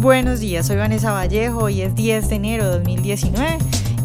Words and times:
Buenos 0.00 0.38
días, 0.38 0.68
soy 0.68 0.76
Vanessa 0.76 1.10
Vallejo 1.10 1.68
y 1.68 1.82
es 1.82 1.92
10 1.96 2.28
de 2.28 2.36
enero 2.36 2.64
de 2.66 2.70
2019 2.70 3.58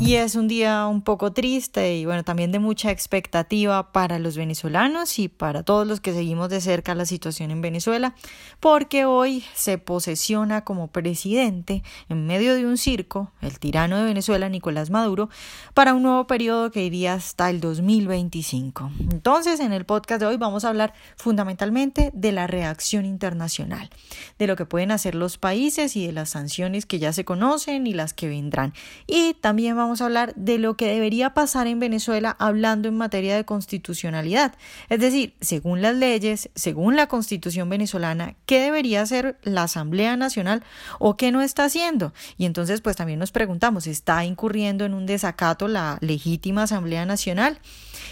y 0.05 0.15
es 0.15 0.35
un 0.35 0.49
día 0.49 0.85
un 0.87 1.01
poco 1.01 1.31
triste 1.31 1.95
y 1.95 2.05
bueno, 2.05 2.23
también 2.23 2.51
de 2.51 2.59
mucha 2.59 2.91
expectativa 2.91 3.93
para 3.93 4.19
los 4.19 4.35
venezolanos 4.35 5.17
y 5.17 5.29
para 5.29 5.63
todos 5.63 5.87
los 5.87 6.01
que 6.01 6.13
seguimos 6.13 6.49
de 6.49 6.59
cerca 6.59 6.93
la 6.93 7.05
situación 7.05 7.51
en 7.51 7.61
Venezuela, 7.61 8.13
porque 8.59 9.05
hoy 9.05 9.45
se 9.53 9.77
posesiona 9.77 10.65
como 10.65 10.89
presidente 10.89 11.83
en 12.09 12.27
medio 12.27 12.53
de 12.55 12.65
un 12.65 12.77
circo 12.77 13.31
el 13.41 13.59
tirano 13.59 13.97
de 13.97 14.03
Venezuela, 14.03 14.49
Nicolás 14.49 14.89
Maduro, 14.89 15.29
para 15.73 15.93
un 15.93 16.03
nuevo 16.03 16.27
periodo 16.27 16.69
que 16.69 16.83
iría 16.83 17.13
hasta 17.13 17.49
el 17.49 17.61
2025. 17.61 18.91
Entonces, 19.09 19.61
en 19.61 19.71
el 19.71 19.85
podcast 19.85 20.19
de 20.19 20.27
hoy 20.27 20.35
vamos 20.35 20.65
a 20.65 20.69
hablar 20.69 20.93
fundamentalmente 21.15 22.11
de 22.13 22.31
la 22.33 22.47
reacción 22.47 23.05
internacional, 23.05 23.89
de 24.37 24.47
lo 24.47 24.57
que 24.57 24.65
pueden 24.65 24.91
hacer 24.91 25.15
los 25.15 25.37
países 25.37 25.95
y 25.95 26.05
de 26.05 26.11
las 26.11 26.31
sanciones 26.31 26.85
que 26.85 26.99
ya 26.99 27.13
se 27.13 27.23
conocen 27.23 27.87
y 27.87 27.93
las 27.93 28.13
que 28.13 28.27
vendrán. 28.27 28.73
Y 29.07 29.35
también 29.35 29.77
vamos 29.77 29.92
a 30.01 30.05
hablar 30.05 30.33
de 30.35 30.57
lo 30.57 30.75
que 30.75 30.87
debería 30.87 31.33
pasar 31.33 31.67
en 31.67 31.79
Venezuela 31.79 32.35
hablando 32.39 32.87
en 32.87 32.97
materia 32.97 33.35
de 33.35 33.45
constitucionalidad. 33.45 34.55
Es 34.89 34.99
decir, 34.99 35.35
según 35.41 35.81
las 35.81 35.95
leyes, 35.95 36.49
según 36.55 36.95
la 36.95 37.07
constitución 37.07 37.69
venezolana, 37.69 38.35
¿qué 38.45 38.61
debería 38.61 39.01
hacer 39.01 39.37
la 39.43 39.63
Asamblea 39.63 40.17
Nacional 40.17 40.63
o 40.99 41.17
qué 41.17 41.31
no 41.31 41.41
está 41.41 41.65
haciendo? 41.65 42.13
Y 42.37 42.45
entonces 42.45 42.81
pues 42.81 42.95
también 42.95 43.19
nos 43.19 43.31
preguntamos, 43.31 43.87
¿está 43.87 44.25
incurriendo 44.25 44.85
en 44.85 44.93
un 44.93 45.05
desacato 45.05 45.67
la 45.67 45.97
legítima 46.01 46.63
Asamblea 46.63 47.05
Nacional? 47.05 47.59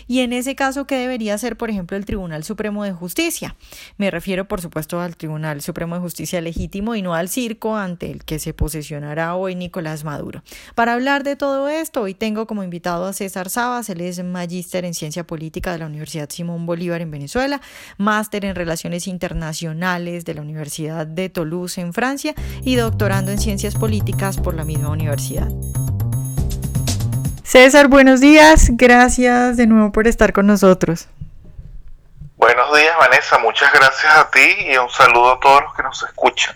Y 0.08 0.20
en 0.20 0.34
ese 0.34 0.56
caso, 0.56 0.88
¿qué 0.88 0.96
debería 0.96 1.34
hacer, 1.34 1.58
por 1.58 1.70
ejemplo, 1.70 1.98
el 1.98 2.06
Tribunal 2.06 2.44
Supremo 2.44 2.84
de 2.84 2.92
Justicia? 2.92 3.56
Me 3.98 4.12
refiero, 4.12 4.48
por 4.48 4.62
supuesto, 4.62 5.00
al 5.00 5.16
Tribunal 5.16 5.62
Supremo 5.62 5.96
de 5.96 6.02
Justicia 6.02 6.42
legítimo 6.42 6.96
y 6.96 7.02
no 7.02 7.14
al 7.14 7.30
circo 7.30 7.76
ante 7.76 8.12
el 8.12 8.24
que 8.24 8.40
se 8.40 8.54
posesionará 8.54 9.36
hoy 9.36 9.56
Nicolás 9.56 10.04
Maduro. 10.04 10.44
Para 10.76 10.94
hablar 10.94 11.24
de 11.24 11.36
todo 11.36 11.70
esto, 11.80 12.02
hoy 12.02 12.14
tengo 12.14 12.46
como 12.46 12.64
invitado 12.64 13.06
a 13.06 13.14
César 13.14 13.50
Sabas, 13.50 13.90
él 13.90 14.02
es 14.02 14.24
magíster 14.24 14.86
en 14.86 14.94
Ciencia 14.94 15.26
Política 15.26 15.72
de 15.72 15.80
la 15.80 15.86
Universidad 15.86 16.30
Simón 16.30 16.66
Bolívar 16.66 17.02
en 17.02 17.12
Venezuela, 17.12 17.62
máster 17.98 18.46
en 18.46 18.56
Relaciones 18.56 19.08
Internacionales 19.08 20.26
de 20.26 20.34
la 20.34 20.42
Universidad 20.42 21.08
de 21.08 21.30
Toulouse 21.30 21.80
en 21.80 21.94
Francia 21.94 22.36
y 22.64 22.76
doctorando 22.76 23.32
en 23.32 23.40
Ciencias 23.40 23.76
Políticas 23.76 24.38
por 24.38 24.54
la 24.54 24.66
misma 24.66 24.90
universidad. 24.90 25.50
César, 27.44 27.88
buenos 27.88 28.22
días. 28.22 28.70
Gracias 28.72 29.58
de 29.58 29.68
nuevo 29.68 29.92
por 29.92 30.08
estar 30.08 30.34
con 30.34 30.48
nosotros. 30.48 31.08
Buenos 32.38 32.76
días, 32.76 32.98
Vanessa. 32.98 33.38
Muchas 33.40 33.72
gracias 33.74 34.16
a 34.16 34.30
ti 34.32 34.56
y 34.72 34.78
un 34.78 34.90
saludo 34.90 35.34
a 35.34 35.40
todos 35.40 35.62
los 35.64 35.74
que 35.76 35.84
nos 35.84 36.04
escuchan. 36.04 36.56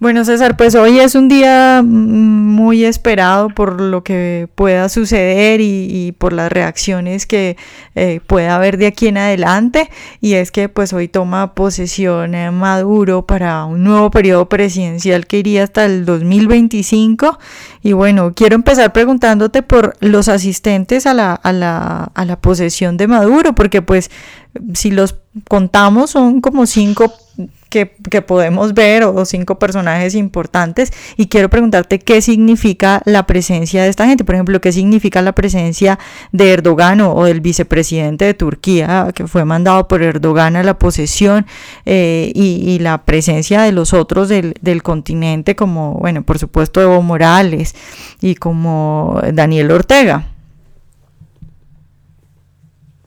Bueno, 0.00 0.24
César, 0.24 0.56
pues 0.56 0.74
hoy 0.76 0.98
es 0.98 1.14
un 1.14 1.28
día 1.28 1.82
muy 1.84 2.86
esperado 2.86 3.50
por 3.50 3.82
lo 3.82 4.02
que 4.02 4.48
pueda 4.54 4.88
suceder 4.88 5.60
y, 5.60 6.12
por 6.16 6.32
las 6.32 6.50
reacciones 6.50 7.26
que 7.26 7.58
eh, 7.94 8.20
pueda 8.26 8.56
haber 8.56 8.78
de 8.78 8.86
aquí 8.86 9.08
en 9.08 9.18
adelante. 9.18 9.90
Y 10.22 10.34
es 10.34 10.52
que 10.52 10.70
pues 10.70 10.94
hoy 10.94 11.08
toma 11.08 11.54
posesión 11.54 12.34
eh, 12.34 12.50
Maduro 12.50 13.26
para 13.26 13.66
un 13.66 13.84
nuevo 13.84 14.10
periodo 14.10 14.48
presidencial 14.48 15.26
que 15.26 15.36
iría 15.36 15.64
hasta 15.64 15.84
el 15.84 16.06
2025. 16.06 17.38
Y 17.82 17.92
bueno, 17.92 18.32
quiero 18.34 18.54
empezar 18.54 18.94
preguntándote 18.94 19.62
por 19.62 19.98
los 20.00 20.28
asistentes 20.28 21.06
a 21.06 21.12
la, 21.12 21.34
a 21.34 21.52
la, 21.52 22.04
a 22.14 22.24
la 22.24 22.40
posesión 22.40 22.96
de 22.96 23.06
Maduro, 23.06 23.54
porque 23.54 23.82
pues 23.82 24.10
si 24.72 24.90
los 24.90 25.16
contamos 25.46 26.10
son 26.10 26.40
como 26.40 26.64
cinco 26.64 27.12
que, 27.70 27.86
podemos 28.22 28.74
ver 28.74 29.04
o, 29.04 29.24
cinco 29.24 29.58
personajes 29.58 30.14
importantes 30.14 30.92
y 31.16 31.28
quiero 31.28 31.48
preguntarte 31.48 31.98
qué 32.00 32.20
significa 32.20 33.00
la 33.04 33.26
presencia 33.26 33.84
de 33.84 33.88
esta 33.88 34.06
gente, 34.06 34.24
por 34.24 34.34
ejemplo, 34.34 34.60
qué 34.60 34.72
significa 34.72 35.22
la 35.22 35.32
presencia 35.32 35.98
de 36.32 36.52
Erdogan 36.52 37.00
o, 37.00 37.24
del 37.24 37.40
vicepresidente 37.40 38.24
de 38.24 38.34
Turquía 38.34 39.10
que 39.14 39.26
fue 39.26 39.44
mandado 39.44 39.86
por 39.88 40.02
Erdogan 40.02 40.56
a 40.56 40.62
la 40.62 40.78
posesión 40.78 41.46
eh, 41.86 42.32
y, 42.34 42.78
la 42.80 43.04
presencia 43.04 43.62
de 43.62 43.72
los 43.72 43.92
otros 43.92 44.28
del, 44.28 44.54
del 44.62 44.82
continente 44.82 45.54
como, 45.54 45.94
bueno, 45.94 46.22
por 46.22 46.38
supuesto 46.38 46.80
Evo 46.80 47.02
Morales 47.02 47.74
y 48.20 48.34
como 48.34 49.20
Daniel 49.32 49.70
Ortega. 49.70 50.24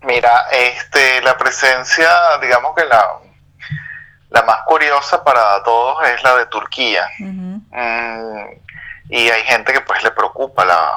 Mira, 0.04 0.48
este, 0.52 1.22
la 1.22 1.38
presencia, 1.38 2.08
digamos 2.42 2.76
que 2.76 2.86
la, 2.86 3.23
la 4.34 4.42
más 4.42 4.64
curiosa 4.64 5.24
para 5.24 5.62
todos 5.64 6.04
es 6.10 6.24
la 6.24 6.36
de 6.38 6.48
Turquía. 6.48 7.08
Mm, 7.20 8.46
y 9.10 9.30
hay 9.30 9.44
gente 9.44 9.72
que 9.72 9.82
pues 9.82 10.02
le 10.02 10.10
preocupa 10.10 10.66
la, 10.66 10.92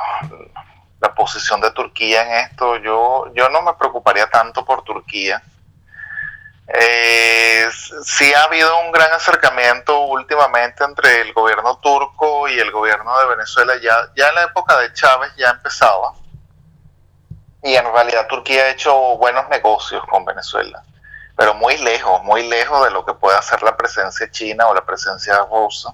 la, 1.00 1.14
posición 1.14 1.60
de 1.60 1.70
Turquía 1.72 2.22
en 2.22 2.32
esto. 2.46 2.76
Yo, 2.78 3.30
yo 3.34 3.50
no 3.50 3.60
me 3.60 3.74
preocuparía 3.74 4.26
tanto 4.28 4.64
por 4.64 4.82
Turquía. 4.84 5.42
Eh, 6.66 7.68
sí 8.04 8.32
ha 8.32 8.44
habido 8.44 8.80
un 8.80 8.90
gran 8.90 9.12
acercamiento 9.12 10.00
últimamente 10.00 10.82
entre 10.84 11.20
el 11.20 11.34
gobierno 11.34 11.78
turco 11.78 12.48
y 12.48 12.58
el 12.58 12.72
gobierno 12.72 13.18
de 13.18 13.26
Venezuela. 13.26 13.74
Ya, 13.82 13.98
ya 14.16 14.30
en 14.30 14.34
la 14.34 14.44
época 14.44 14.78
de 14.78 14.94
Chávez 14.94 15.30
ya 15.36 15.50
empezaba. 15.50 16.14
Y 17.62 17.74
en 17.74 17.84
realidad 17.84 18.28
Turquía 18.28 18.62
ha 18.62 18.70
hecho 18.70 18.94
buenos 19.18 19.46
negocios 19.50 20.02
con 20.06 20.24
Venezuela 20.24 20.82
pero 21.36 21.54
muy 21.54 21.76
lejos, 21.76 22.22
muy 22.24 22.48
lejos 22.48 22.84
de 22.84 22.90
lo 22.90 23.04
que 23.04 23.14
puede 23.14 23.36
hacer 23.36 23.62
la 23.62 23.76
presencia 23.76 24.30
china 24.30 24.68
o 24.68 24.74
la 24.74 24.84
presencia 24.84 25.38
rusa. 25.50 25.92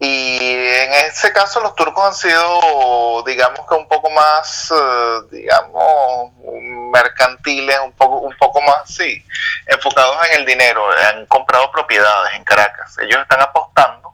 Y 0.00 0.36
en 0.40 0.92
ese 1.06 1.32
caso 1.32 1.60
los 1.60 1.76
turcos 1.76 2.04
han 2.04 2.14
sido, 2.14 3.22
digamos 3.24 3.60
que 3.68 3.74
un 3.74 3.86
poco 3.86 4.10
más, 4.10 4.72
eh, 4.74 5.20
digamos, 5.30 6.32
mercantiles, 6.90 7.78
un 7.84 7.92
poco, 7.92 8.16
un 8.16 8.36
poco 8.36 8.60
más, 8.62 8.92
sí, 8.92 9.24
enfocados 9.66 10.16
en 10.28 10.40
el 10.40 10.46
dinero. 10.46 10.84
Han 11.08 11.26
comprado 11.26 11.70
propiedades 11.70 12.34
en 12.34 12.42
Caracas. 12.42 12.98
Ellos 12.98 13.20
están 13.22 13.42
apostando 13.42 14.12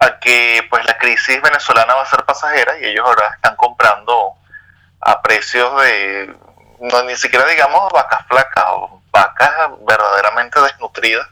a 0.00 0.18
que 0.18 0.66
pues 0.68 0.84
la 0.84 0.98
crisis 0.98 1.40
venezolana 1.40 1.94
va 1.94 2.02
a 2.02 2.10
ser 2.10 2.24
pasajera 2.24 2.78
y 2.80 2.86
ellos 2.86 3.06
ahora 3.06 3.34
están 3.36 3.54
comprando 3.54 4.32
a 5.00 5.22
precios 5.22 5.80
de, 5.82 6.34
no 6.80 7.02
ni 7.04 7.14
siquiera 7.16 7.46
digamos 7.46 7.92
vacas 7.92 8.26
flacas 8.26 8.64
o 8.68 9.03
vacas 9.14 9.70
verdaderamente 9.86 10.60
desnutridas. 10.60 11.28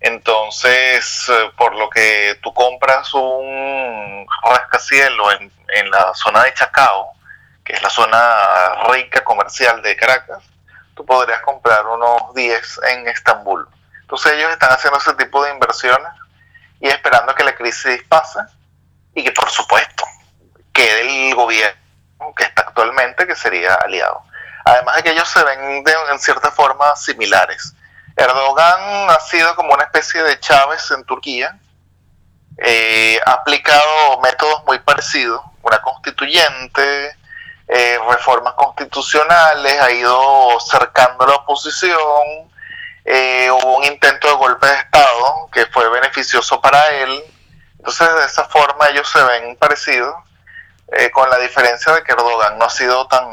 Entonces, 0.00 1.28
eh, 1.28 1.50
por 1.58 1.74
lo 1.74 1.90
que 1.90 2.38
tú 2.42 2.54
compras 2.54 3.12
un 3.12 4.26
rascacielos 4.44 5.34
en, 5.34 5.52
en 5.74 5.90
la 5.90 6.14
zona 6.14 6.44
de 6.44 6.54
Chacao, 6.54 7.10
que 7.64 7.74
es 7.74 7.82
la 7.82 7.90
zona 7.90 8.84
rica 8.90 9.22
comercial 9.24 9.82
de 9.82 9.96
Caracas, 9.96 10.42
tú 10.94 11.04
podrías 11.04 11.40
comprar 11.42 11.84
unos 11.86 12.32
10 12.34 12.80
en 12.90 13.08
Estambul. 13.08 13.68
Entonces 14.02 14.32
ellos 14.32 14.52
están 14.52 14.70
haciendo 14.70 14.98
ese 14.98 15.12
tipo 15.14 15.44
de 15.44 15.52
inversiones 15.52 16.12
y 16.80 16.88
esperando 16.88 17.34
que 17.34 17.44
la 17.44 17.54
crisis 17.54 18.02
pase 18.08 18.38
y 19.14 19.24
que 19.24 19.32
por 19.32 19.50
supuesto 19.50 20.04
quede 20.72 21.28
el 21.28 21.34
gobierno 21.34 21.76
que 22.36 22.44
está 22.44 22.62
actualmente, 22.62 23.26
que 23.26 23.36
sería 23.36 23.74
aliado. 23.74 24.22
Además 24.64 24.96
de 24.96 25.02
que 25.02 25.10
ellos 25.10 25.28
se 25.28 25.42
ven 25.44 25.84
en 25.86 26.18
cierta 26.18 26.50
forma 26.50 26.94
similares. 26.96 27.74
Erdogan 28.16 29.08
ha 29.08 29.20
sido 29.20 29.54
como 29.56 29.72
una 29.72 29.84
especie 29.84 30.22
de 30.22 30.38
Chávez 30.40 30.90
en 30.90 31.04
Turquía, 31.04 31.58
eh, 32.58 33.18
ha 33.24 33.32
aplicado 33.32 34.20
métodos 34.20 34.62
muy 34.66 34.78
parecidos, 34.80 35.40
una 35.62 35.80
constituyente, 35.80 37.16
eh, 37.68 37.98
reformas 38.10 38.54
constitucionales, 38.54 39.80
ha 39.80 39.90
ido 39.92 40.60
cercando 40.60 41.26
la 41.26 41.36
oposición, 41.36 42.50
eh, 43.04 43.50
hubo 43.50 43.78
un 43.78 43.84
intento 43.84 44.28
de 44.28 44.34
golpe 44.34 44.66
de 44.66 44.74
Estado 44.74 45.48
que 45.52 45.66
fue 45.66 45.88
beneficioso 45.88 46.60
para 46.60 46.86
él, 46.88 47.24
entonces 47.78 48.14
de 48.14 48.24
esa 48.26 48.44
forma 48.44 48.88
ellos 48.88 49.08
se 49.10 49.22
ven 49.22 49.56
parecidos, 49.56 50.14
con 51.12 51.30
la 51.30 51.38
diferencia 51.38 51.92
de 51.92 52.02
que 52.02 52.10
Erdogan 52.10 52.58
no 52.58 52.64
ha 52.64 52.70
sido 52.70 53.06
tan 53.06 53.24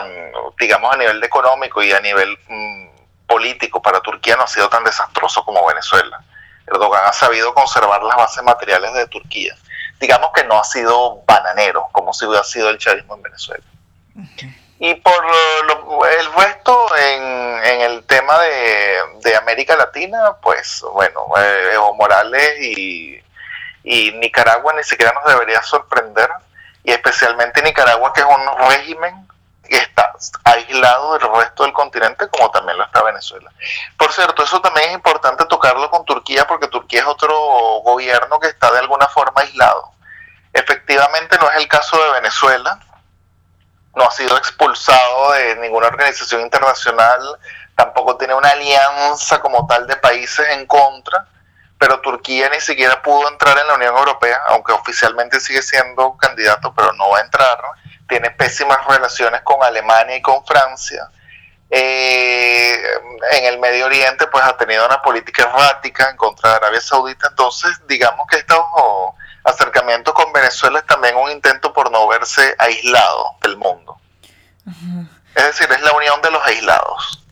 tan, 0.00 0.32
digamos, 0.58 0.92
a 0.92 0.96
nivel 0.96 1.22
económico 1.22 1.82
y 1.82 1.92
a 1.92 2.00
nivel 2.00 2.38
mm, 2.48 2.88
político 3.26 3.80
para 3.82 4.00
Turquía 4.00 4.36
no 4.36 4.44
ha 4.44 4.48
sido 4.48 4.68
tan 4.68 4.84
desastroso 4.84 5.44
como 5.44 5.66
Venezuela. 5.66 6.20
Erdogan 6.66 7.04
ha 7.06 7.12
sabido 7.12 7.54
conservar 7.54 8.02
las 8.02 8.16
bases 8.16 8.42
materiales 8.42 8.92
de 8.94 9.06
Turquía. 9.06 9.54
Digamos 10.00 10.30
que 10.34 10.44
no 10.44 10.58
ha 10.58 10.64
sido 10.64 11.22
bananero, 11.26 11.88
como 11.92 12.12
si 12.12 12.26
hubiera 12.26 12.44
sido 12.44 12.68
el 12.68 12.78
chavismo 12.78 13.14
en 13.14 13.22
Venezuela. 13.22 13.64
Y 14.80 14.94
por 14.94 15.24
el 16.10 16.32
resto, 16.34 16.96
en, 16.96 17.80
el 17.80 18.04
tema 18.04 18.38
de, 18.40 19.36
América 19.36 19.76
Latina, 19.76 20.36
pues 20.42 20.84
bueno, 20.92 21.26
eh, 21.36 21.70
Evo 21.74 21.94
Morales 21.94 22.60
y, 22.60 23.20
y 23.82 24.12
Nicaragua 24.12 24.74
ni 24.74 24.84
siquiera 24.84 25.12
nos 25.12 25.24
debería 25.32 25.62
sorprender, 25.62 26.28
y 26.84 26.92
especialmente 26.92 27.62
Nicaragua, 27.62 28.12
que 28.12 28.20
es 28.20 28.26
un 28.26 28.68
régimen 28.68 29.27
está 29.76 30.12
aislado 30.44 31.18
del 31.18 31.32
resto 31.34 31.64
del 31.64 31.72
continente 31.72 32.28
como 32.28 32.50
también 32.50 32.78
lo 32.78 32.84
está 32.84 33.02
Venezuela. 33.02 33.50
Por 33.96 34.12
cierto, 34.12 34.42
eso 34.42 34.60
también 34.60 34.88
es 34.88 34.94
importante 34.94 35.44
tocarlo 35.46 35.90
con 35.90 36.04
Turquía 36.04 36.46
porque 36.46 36.68
Turquía 36.68 37.00
es 37.00 37.06
otro 37.06 37.34
gobierno 37.84 38.38
que 38.40 38.48
está 38.48 38.70
de 38.72 38.78
alguna 38.78 39.06
forma 39.08 39.42
aislado. 39.42 39.92
Efectivamente 40.52 41.38
no 41.38 41.50
es 41.50 41.56
el 41.58 41.68
caso 41.68 41.96
de 42.02 42.12
Venezuela, 42.12 42.78
no 43.94 44.04
ha 44.04 44.10
sido 44.10 44.36
expulsado 44.36 45.32
de 45.32 45.56
ninguna 45.56 45.88
organización 45.88 46.40
internacional, 46.42 47.20
tampoco 47.76 48.16
tiene 48.16 48.34
una 48.34 48.50
alianza 48.50 49.40
como 49.40 49.66
tal 49.66 49.86
de 49.86 49.96
países 49.96 50.48
en 50.50 50.66
contra, 50.66 51.26
pero 51.78 52.00
Turquía 52.00 52.48
ni 52.48 52.60
siquiera 52.60 53.00
pudo 53.02 53.28
entrar 53.28 53.56
en 53.58 53.66
la 53.68 53.74
Unión 53.74 53.96
Europea, 53.96 54.40
aunque 54.48 54.72
oficialmente 54.72 55.38
sigue 55.38 55.62
siendo 55.62 56.16
candidato, 56.16 56.72
pero 56.74 56.92
no 56.94 57.10
va 57.10 57.18
a 57.18 57.22
entrar. 57.22 57.58
Tiene 58.08 58.30
pésimas 58.30 58.78
relaciones 58.86 59.42
con 59.42 59.62
Alemania 59.62 60.16
y 60.16 60.22
con 60.22 60.44
Francia. 60.44 61.08
Eh, 61.70 62.82
en 63.32 63.44
el 63.44 63.58
Medio 63.58 63.86
Oriente, 63.86 64.26
pues 64.28 64.42
ha 64.44 64.56
tenido 64.56 64.86
una 64.86 65.02
política 65.02 65.42
errática 65.42 66.08
en 66.10 66.16
contra 66.16 66.50
de 66.50 66.56
Arabia 66.56 66.80
Saudita. 66.80 67.28
Entonces, 67.28 67.70
digamos 67.86 68.26
que 68.30 68.38
estos 68.38 68.64
acercamientos 69.44 70.14
con 70.14 70.32
Venezuela 70.32 70.78
es 70.78 70.86
también 70.86 71.16
un 71.16 71.30
intento 71.30 71.72
por 71.72 71.90
no 71.90 72.08
verse 72.08 72.54
aislado 72.58 73.36
del 73.42 73.56
mundo. 73.56 73.98
Es 75.34 75.44
decir, 75.44 75.68
es 75.70 75.80
la 75.82 75.92
unión 75.92 76.20
de 76.22 76.30
los 76.30 76.44
aislados. 76.46 77.24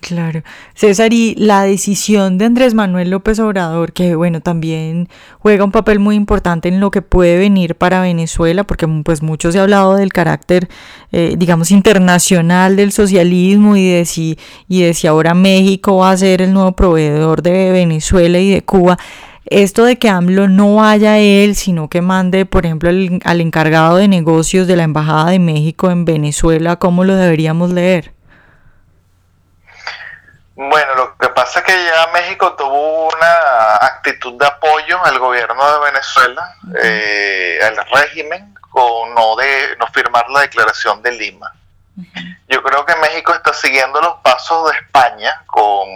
Claro. 0.00 0.42
César, 0.74 1.12
y 1.12 1.34
la 1.34 1.62
decisión 1.62 2.38
de 2.38 2.44
Andrés 2.44 2.72
Manuel 2.72 3.10
López 3.10 3.40
Obrador, 3.40 3.92
que 3.92 4.14
bueno, 4.14 4.40
también 4.40 5.08
juega 5.42 5.64
un 5.64 5.72
papel 5.72 5.98
muy 5.98 6.14
importante 6.14 6.68
en 6.68 6.78
lo 6.78 6.92
que 6.92 7.02
puede 7.02 7.36
venir 7.36 7.74
para 7.74 8.00
Venezuela, 8.00 8.62
porque 8.62 8.86
pues 9.04 9.22
mucho 9.22 9.50
se 9.50 9.58
ha 9.58 9.62
hablado 9.62 9.96
del 9.96 10.12
carácter, 10.12 10.68
eh, 11.10 11.34
digamos, 11.36 11.72
internacional 11.72 12.76
del 12.76 12.92
socialismo 12.92 13.76
y 13.76 13.88
de, 13.90 14.04
si, 14.04 14.38
y 14.68 14.82
de 14.82 14.94
si 14.94 15.08
ahora 15.08 15.34
México 15.34 15.96
va 15.96 16.12
a 16.12 16.16
ser 16.16 16.42
el 16.42 16.52
nuevo 16.52 16.72
proveedor 16.72 17.42
de 17.42 17.72
Venezuela 17.72 18.38
y 18.38 18.50
de 18.52 18.62
Cuba. 18.62 18.98
Esto 19.46 19.84
de 19.84 19.98
que 19.98 20.08
AMLO 20.08 20.48
no 20.48 20.76
vaya 20.76 21.18
él, 21.18 21.56
sino 21.56 21.88
que 21.88 22.00
mande, 22.00 22.46
por 22.46 22.64
ejemplo, 22.64 22.90
al 23.24 23.40
encargado 23.40 23.96
de 23.96 24.06
negocios 24.06 24.68
de 24.68 24.76
la 24.76 24.84
Embajada 24.84 25.30
de 25.30 25.40
México 25.40 25.90
en 25.90 26.04
Venezuela, 26.04 26.76
¿cómo 26.76 27.02
lo 27.02 27.16
deberíamos 27.16 27.72
leer? 27.72 28.12
Bueno, 30.68 30.94
lo 30.94 31.16
que 31.16 31.28
pasa 31.30 31.58
es 31.58 31.64
que 31.64 31.72
ya 31.72 32.06
México 32.12 32.54
tuvo 32.54 33.08
una 33.08 33.76
actitud 33.80 34.34
de 34.38 34.46
apoyo 34.46 35.04
al 35.04 35.18
gobierno 35.18 35.72
de 35.72 35.90
Venezuela, 35.90 36.54
eh, 36.80 37.58
al 37.62 37.84
régimen, 37.86 38.54
con 38.70 39.12
no, 39.12 39.34
de, 39.36 39.76
no 39.78 39.88
firmar 39.88 40.28
la 40.28 40.42
declaración 40.42 41.02
de 41.02 41.12
Lima. 41.12 41.52
Yo 42.48 42.62
creo 42.62 42.86
que 42.86 42.94
México 42.96 43.34
está 43.34 43.52
siguiendo 43.52 44.00
los 44.00 44.20
pasos 44.22 44.70
de 44.70 44.78
España 44.78 45.42
con 45.46 45.88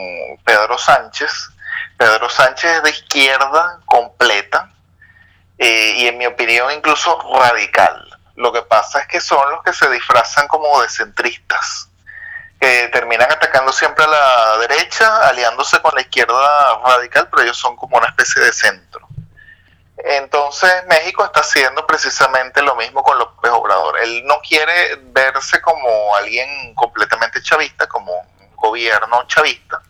Pedro 0.44 0.76
Sánchez. 0.78 1.50
Pedro 1.96 2.28
Sánchez 2.28 2.70
es 2.72 2.82
de 2.82 2.90
izquierda 2.90 3.78
completa 3.84 4.70
eh, 5.58 5.94
y 5.98 6.08
en 6.08 6.18
mi 6.18 6.26
opinión 6.26 6.72
incluso 6.72 7.16
radical. 7.38 8.04
Lo 8.34 8.52
que 8.52 8.62
pasa 8.62 9.00
es 9.00 9.06
que 9.06 9.20
son 9.20 9.48
los 9.50 9.62
que 9.62 9.72
se 9.72 9.88
disfrazan 9.90 10.48
como 10.48 10.82
de 10.82 10.88
centristas 10.88 11.88
que 12.60 12.88
terminan 12.88 13.30
atacando 13.30 13.72
siempre 13.72 14.04
a 14.04 14.08
la 14.08 14.58
derecha, 14.58 15.28
aliándose 15.28 15.80
con 15.80 15.94
la 15.94 16.00
izquierda 16.00 16.78
radical, 16.84 17.28
pero 17.30 17.42
ellos 17.42 17.58
son 17.58 17.76
como 17.76 17.98
una 17.98 18.08
especie 18.08 18.42
de 18.42 18.52
centro. 18.52 19.06
Entonces 19.98 20.86
México 20.86 21.24
está 21.24 21.40
haciendo 21.40 21.86
precisamente 21.86 22.62
lo 22.62 22.76
mismo 22.76 23.02
con 23.02 23.18
López 23.18 23.50
Obrador. 23.50 23.98
Él 24.00 24.24
no 24.26 24.36
quiere 24.46 24.96
verse 25.02 25.60
como 25.60 26.14
alguien 26.16 26.74
completamente 26.74 27.42
chavista, 27.42 27.86
como 27.86 28.12
un 28.12 28.56
gobierno 28.56 29.26
chavista, 29.26 29.80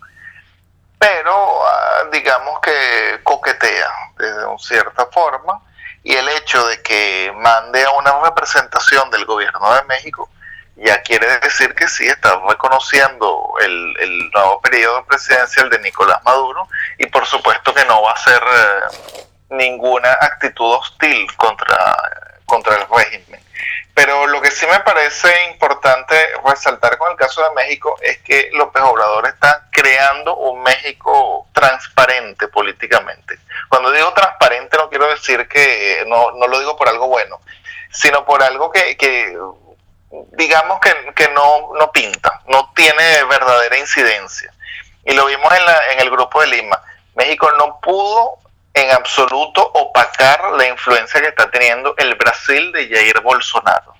pero 0.98 1.66
ah, 1.66 2.04
digamos 2.10 2.60
que 2.60 3.20
coquetea 3.22 3.90
de 4.18 4.56
cierta 4.58 5.06
forma 5.06 5.60
y 6.02 6.14
el 6.14 6.28
hecho 6.30 6.66
de 6.66 6.80
que 6.82 7.32
mande 7.36 7.84
a 7.84 7.90
una 7.90 8.20
representación 8.22 9.10
del 9.10 9.24
gobierno 9.24 9.74
de 9.74 9.82
México 9.84 10.30
ya 10.76 11.02
quiere 11.02 11.38
decir 11.38 11.74
que 11.74 11.88
sí, 11.88 12.06
está 12.06 12.40
reconociendo 12.46 13.54
el, 13.60 13.96
el 13.98 14.30
nuevo 14.30 14.60
periodo 14.60 15.04
presidencial 15.06 15.70
de 15.70 15.78
Nicolás 15.80 16.22
Maduro 16.24 16.68
y 16.98 17.06
por 17.06 17.24
supuesto 17.26 17.72
que 17.72 17.84
no 17.86 18.02
va 18.02 18.12
a 18.12 18.16
ser 18.16 18.42
eh, 18.42 19.24
ninguna 19.50 20.12
actitud 20.20 20.74
hostil 20.74 21.26
contra, 21.36 21.96
contra 22.44 22.76
el 22.76 22.86
régimen. 22.94 23.40
Pero 23.94 24.26
lo 24.26 24.42
que 24.42 24.50
sí 24.50 24.66
me 24.66 24.80
parece 24.80 25.28
importante 25.50 26.14
resaltar 26.44 26.98
con 26.98 27.10
el 27.10 27.16
caso 27.16 27.42
de 27.42 27.54
México 27.54 27.96
es 28.02 28.18
que 28.18 28.50
López 28.52 28.82
Obrador 28.82 29.26
está 29.26 29.66
creando 29.70 30.36
un 30.36 30.62
México 30.62 31.46
transparente 31.54 32.48
políticamente. 32.48 33.38
Cuando 33.70 33.90
digo 33.92 34.12
transparente 34.12 34.76
no 34.76 34.90
quiero 34.90 35.08
decir 35.08 35.48
que 35.48 36.04
no, 36.06 36.32
no 36.32 36.46
lo 36.46 36.58
digo 36.58 36.76
por 36.76 36.90
algo 36.90 37.08
bueno, 37.08 37.40
sino 37.90 38.26
por 38.26 38.42
algo 38.42 38.70
que, 38.70 38.98
que 38.98 39.34
digamos 40.32 40.80
que, 40.80 41.12
que 41.14 41.28
no, 41.28 41.72
no, 41.78 41.90
pinta, 41.92 42.40
no 42.46 42.72
tiene 42.74 43.24
verdadera 43.24 43.78
incidencia. 43.78 44.52
Y 45.04 45.14
lo 45.14 45.26
vimos 45.26 45.52
en, 45.52 45.64
la, 45.64 45.78
en 45.92 46.00
el 46.00 46.10
grupo 46.10 46.40
de 46.40 46.48
Lima. 46.48 46.80
México 47.14 47.50
no 47.58 47.80
pudo 47.80 48.38
en 48.74 48.90
absoluto 48.90 49.62
opacar 49.74 50.52
la 50.52 50.68
influencia 50.68 51.20
que 51.20 51.28
está 51.28 51.50
teniendo 51.50 51.94
el 51.96 52.14
Brasil 52.14 52.72
de 52.72 52.88
Jair 52.88 53.20
Bolsonaro. 53.20 53.94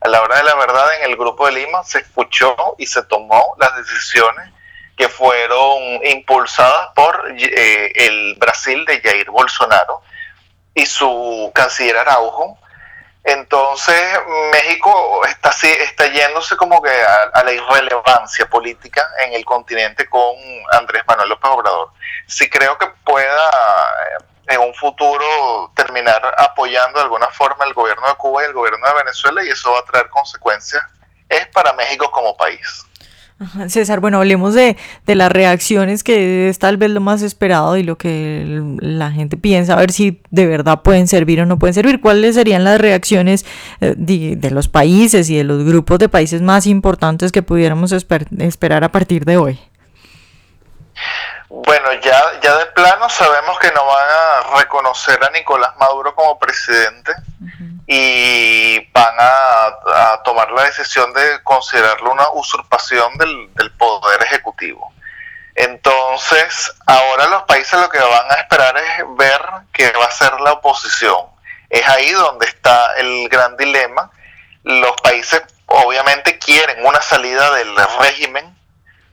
A 0.00 0.08
la 0.08 0.22
hora 0.22 0.38
de 0.38 0.44
la 0.44 0.54
verdad, 0.54 0.86
en 0.98 1.10
el 1.10 1.16
grupo 1.16 1.46
de 1.46 1.52
Lima 1.52 1.84
se 1.84 1.98
escuchó 1.98 2.56
y 2.78 2.86
se 2.86 3.02
tomó 3.04 3.54
las 3.58 3.76
decisiones 3.76 4.50
que 4.96 5.08
fueron 5.08 6.04
impulsadas 6.06 6.88
por 6.94 7.34
eh, 7.36 7.92
el 7.94 8.34
Brasil 8.36 8.84
de 8.84 9.00
Jair 9.00 9.30
Bolsonaro 9.30 10.02
y 10.74 10.86
su 10.86 11.50
canciller 11.54 11.96
Araujo, 11.98 12.58
entonces 13.24 14.18
México 14.50 15.24
está, 15.26 15.50
está 15.50 16.06
yéndose 16.08 16.56
como 16.56 16.82
que 16.82 16.90
a, 16.90 17.42
la 17.44 17.52
irrelevancia 17.52 18.48
política 18.48 19.06
en 19.24 19.34
el 19.34 19.44
continente 19.44 20.08
con 20.08 20.34
Andrés 20.72 21.02
Manuel 21.06 21.28
López 21.28 21.50
Obrador. 21.50 21.92
Sí 22.26 22.50
creo 22.50 22.76
que 22.78 22.86
pueda 23.04 23.50
en 24.48 24.60
un 24.60 24.74
futuro 24.74 25.70
terminar 25.76 26.34
apoyando 26.36 26.98
de 26.98 27.04
alguna 27.04 27.28
forma 27.28 27.64
el 27.64 27.74
gobierno 27.74 28.08
de 28.08 28.14
Cuba 28.16 28.42
y 28.42 28.46
el 28.46 28.52
gobierno 28.52 28.86
de 28.88 28.94
Venezuela 28.94 29.44
y 29.44 29.50
eso 29.50 29.72
va 29.72 29.78
a 29.78 29.84
traer 29.84 30.08
consecuencias. 30.08 30.82
Es 31.28 31.46
para 31.48 31.72
México 31.74 32.10
como 32.10 32.36
país. 32.36 32.84
César, 33.68 34.00
bueno, 34.00 34.18
hablemos 34.18 34.54
de, 34.54 34.76
de, 35.06 35.14
las 35.14 35.30
reacciones 35.30 36.04
que 36.04 36.48
es 36.48 36.58
tal 36.58 36.76
vez 36.76 36.90
lo 36.90 37.00
más 37.00 37.22
esperado 37.22 37.76
y 37.76 37.82
lo 37.82 37.96
que 37.96 38.62
la 38.80 39.10
gente 39.10 39.36
piensa, 39.36 39.74
a 39.74 39.80
ver 39.80 39.92
si 39.92 40.20
de 40.30 40.46
verdad 40.46 40.82
pueden 40.82 41.08
servir 41.08 41.40
o 41.40 41.46
no 41.46 41.58
pueden 41.58 41.74
servir. 41.74 42.00
¿Cuáles 42.00 42.34
serían 42.34 42.64
las 42.64 42.80
reacciones 42.80 43.44
eh, 43.80 43.94
de, 43.96 44.50
los 44.50 44.68
países 44.68 45.28
y 45.30 45.36
de 45.36 45.44
los 45.44 45.64
grupos 45.64 45.98
de 45.98 46.08
países 46.08 46.42
más 46.42 46.66
importantes 46.66 47.32
que 47.32 47.42
pudiéramos 47.42 47.92
esperar 47.92 48.84
a 48.84 48.92
partir 48.92 49.24
de 49.24 49.36
hoy? 49.36 49.58
Bueno, 51.54 51.92
ya, 52.00 52.40
ya 52.40 52.56
de 52.56 52.66
plano 52.66 53.10
sabemos 53.10 53.58
que 53.58 53.70
no 53.72 53.84
van 53.84 54.08
a 54.08 54.56
reconocer 54.58 55.22
a 55.22 55.28
Nicolás 55.28 55.76
Maduro 55.76 56.14
como 56.14 56.38
presidente 56.38 57.12
y 57.86 58.80
van 58.90 59.14
a, 59.18 60.22
tomar 60.24 60.50
la 60.50 60.64
decisión 60.64 61.12
de 61.12 61.42
considerarlo 61.42 62.10
una 62.10 62.26
usurpación 62.30 63.18
del, 63.18 63.52
del, 63.52 63.70
poder 63.72 64.22
ejecutivo. 64.22 64.94
Entonces, 65.54 66.72
ahora 66.86 67.26
los 67.26 67.42
países 67.42 67.78
lo 67.78 67.90
que 67.90 67.98
van 67.98 68.30
a 68.30 68.34
esperar 68.36 68.74
es 68.78 69.04
ver 69.18 69.42
qué 69.74 69.92
va 69.92 70.06
a 70.06 70.10
ser 70.10 70.32
la 70.40 70.52
oposición. 70.52 71.26
Es 71.68 71.86
ahí 71.86 72.12
donde 72.12 72.46
está 72.46 72.94
el 72.96 73.28
gran 73.28 73.58
dilema. 73.58 74.10
Los 74.62 74.96
países 75.02 75.42
obviamente 75.66 76.38
quieren 76.38 76.86
una 76.86 77.02
salida 77.02 77.50
del 77.56 77.76
régimen. 78.00 78.56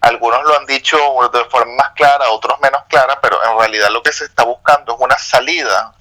Algunos 0.01 0.43
lo 0.43 0.57
han 0.57 0.65
dicho 0.65 0.97
de 1.31 1.45
forma 1.45 1.75
más 1.75 1.89
clara, 1.91 2.29
otros 2.29 2.59
menos 2.61 2.83
clara, 2.87 3.19
pero 3.21 3.43
en 3.43 3.57
realidad 3.57 3.89
lo 3.89 4.01
que 4.01 4.13
se 4.13 4.25
está 4.25 4.43
buscando 4.43 4.93
es 4.93 4.99
una 4.99 5.17
salida 5.17 5.93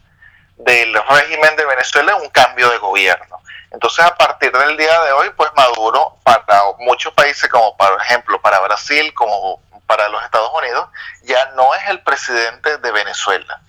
del 0.57 0.95
régimen 0.95 1.57
de 1.57 1.67
Venezuela 1.67 2.17
un 2.17 2.29
cambio 2.31 2.69
de 2.71 2.79
gobierno. 2.79 3.41
Entonces, 3.71 4.05
a 4.05 4.15
partir 4.15 4.51
del 4.51 4.77
día 4.77 5.01
de 5.03 5.13
hoy, 5.13 5.31
pues 5.37 5.51
Maduro, 5.57 6.17
para 6.25 6.63
muchos 6.79 7.13
países, 7.13 7.49
como 7.51 7.77
por 7.77 8.01
ejemplo 8.01 8.41
para 8.41 8.61
Brasil, 8.61 9.13
como 9.15 9.61
para 9.87 10.09
los 10.09 10.23
Estados 10.23 10.51
Unidos, 10.55 10.89
ya 11.23 11.53
no 11.57 11.75
es 11.75 11.89
el 11.89 12.03
presidente 12.03 12.79
de 12.79 12.93
Venezuela. 12.93 13.61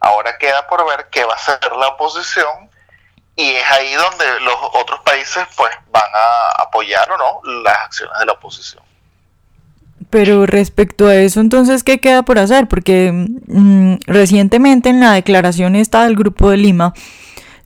Ahora 0.00 0.36
queda 0.38 0.66
por 0.66 0.86
ver 0.86 1.08
qué 1.10 1.24
va 1.24 1.32
a 1.32 1.36
hacer 1.36 1.58
la 1.72 1.88
oposición 1.88 2.70
y 3.34 3.54
es 3.54 3.70
ahí 3.70 3.94
donde 3.94 4.40
los 4.40 4.56
otros 4.74 5.00
países 5.00 5.46
pues 5.56 5.72
van 5.88 6.10
a 6.14 6.62
apoyar 6.62 7.10
o 7.12 7.18
no 7.18 7.40
las 7.62 7.78
acciones 7.78 8.18
de 8.18 8.26
la 8.26 8.32
oposición. 8.32 8.82
Pero 10.10 10.46
respecto 10.46 11.06
a 11.06 11.16
eso, 11.16 11.40
entonces, 11.40 11.82
¿qué 11.82 11.98
queda 11.98 12.22
por 12.22 12.38
hacer? 12.38 12.68
Porque 12.68 13.12
mm, 13.46 13.94
recientemente 14.06 14.90
en 14.90 15.00
la 15.00 15.12
declaración 15.12 15.74
esta 15.74 16.04
del 16.04 16.16
Grupo 16.16 16.50
de 16.50 16.58
Lima 16.58 16.92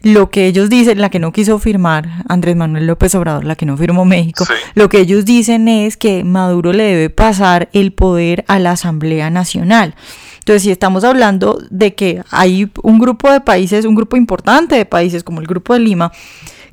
lo 0.03 0.31
que 0.31 0.47
ellos 0.47 0.71
dicen, 0.71 1.01
la 1.01 1.11
que 1.11 1.19
no 1.19 1.33
quiso 1.33 1.59
firmar 1.59 2.09
Andrés 2.29 2.57
Manuel 2.57 2.87
López 2.87 3.15
Obrador, 3.15 3.45
la 3.45 3.55
que 3.55 3.67
no 3.67 3.77
firmó 3.77 4.05
México, 4.05 4.47
lo 4.75 4.89
que 4.89 5.01
ellos 5.01 5.25
dicen 5.25 5.69
es 5.69 5.97
que 5.97 6.25
Maduro 6.25 6.73
le 6.73 6.85
debe 6.85 7.11
pasar 7.11 7.69
el 7.73 7.93
poder 7.93 8.45
a 8.49 8.59
la 8.59 8.73
Asamblea 8.73 9.29
Nacional. 9.31 9.95
Entonces, 10.39 10.63
si 10.63 10.71
estamos 10.71 11.05
hablando 11.05 11.61
de 11.71 11.95
que 11.95 12.23
hay 12.31 12.71
un 12.83 12.99
grupo 12.99 13.31
de 13.31 13.43
países, 13.43 13.85
un 13.85 13.95
grupo 13.95 14.17
importante 14.17 14.75
de 14.75 14.87
países 14.87 15.23
como 15.23 15.41
el 15.41 15.47
Grupo 15.47 15.75
de 15.75 15.81
Lima, 15.81 16.13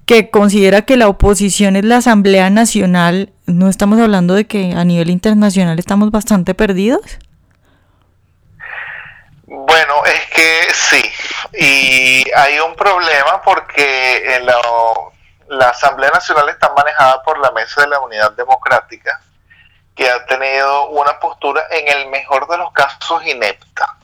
que 0.08 0.32
considera 0.32 0.84
que 0.84 0.96
la 0.96 1.10
oposición 1.10 1.76
es 1.76 1.84
la 1.84 1.98
Asamblea 1.98 2.50
Nacional, 2.50 3.34
¿no 3.46 3.68
estamos 3.68 4.00
hablando 4.00 4.36
de 4.36 4.48
que 4.48 4.72
a 4.72 4.86
nivel 4.86 5.10
internacional 5.10 5.78
estamos 5.80 6.12
bastante 6.12 6.56
perdidos? 6.56 7.02
Bueno, 9.46 10.06
es 10.06 10.26
que 10.34 10.74
sí, 10.74 11.12
y 11.60 12.32
hay 12.34 12.58
un 12.60 12.74
problema 12.76 13.42
porque 13.44 14.36
en 14.36 14.46
la, 14.46 14.56
la 15.50 15.70
Asamblea 15.70 16.10
Nacional 16.12 16.48
está 16.48 16.74
manejada 16.74 17.22
por 17.24 17.38
la 17.40 17.52
Mesa 17.52 17.82
de 17.82 17.88
la 17.88 18.00
Unidad 18.00 18.32
Democrática, 18.32 19.20
que 19.94 20.10
ha 20.10 20.26
tenido 20.26 20.88
una 20.90 21.20
postura 21.20 21.64
en 21.70 21.86
el 21.86 22.08
mejor 22.08 22.48
de 22.48 22.58
los 22.58 22.72
casos 22.72 23.26
inepta 23.26 23.98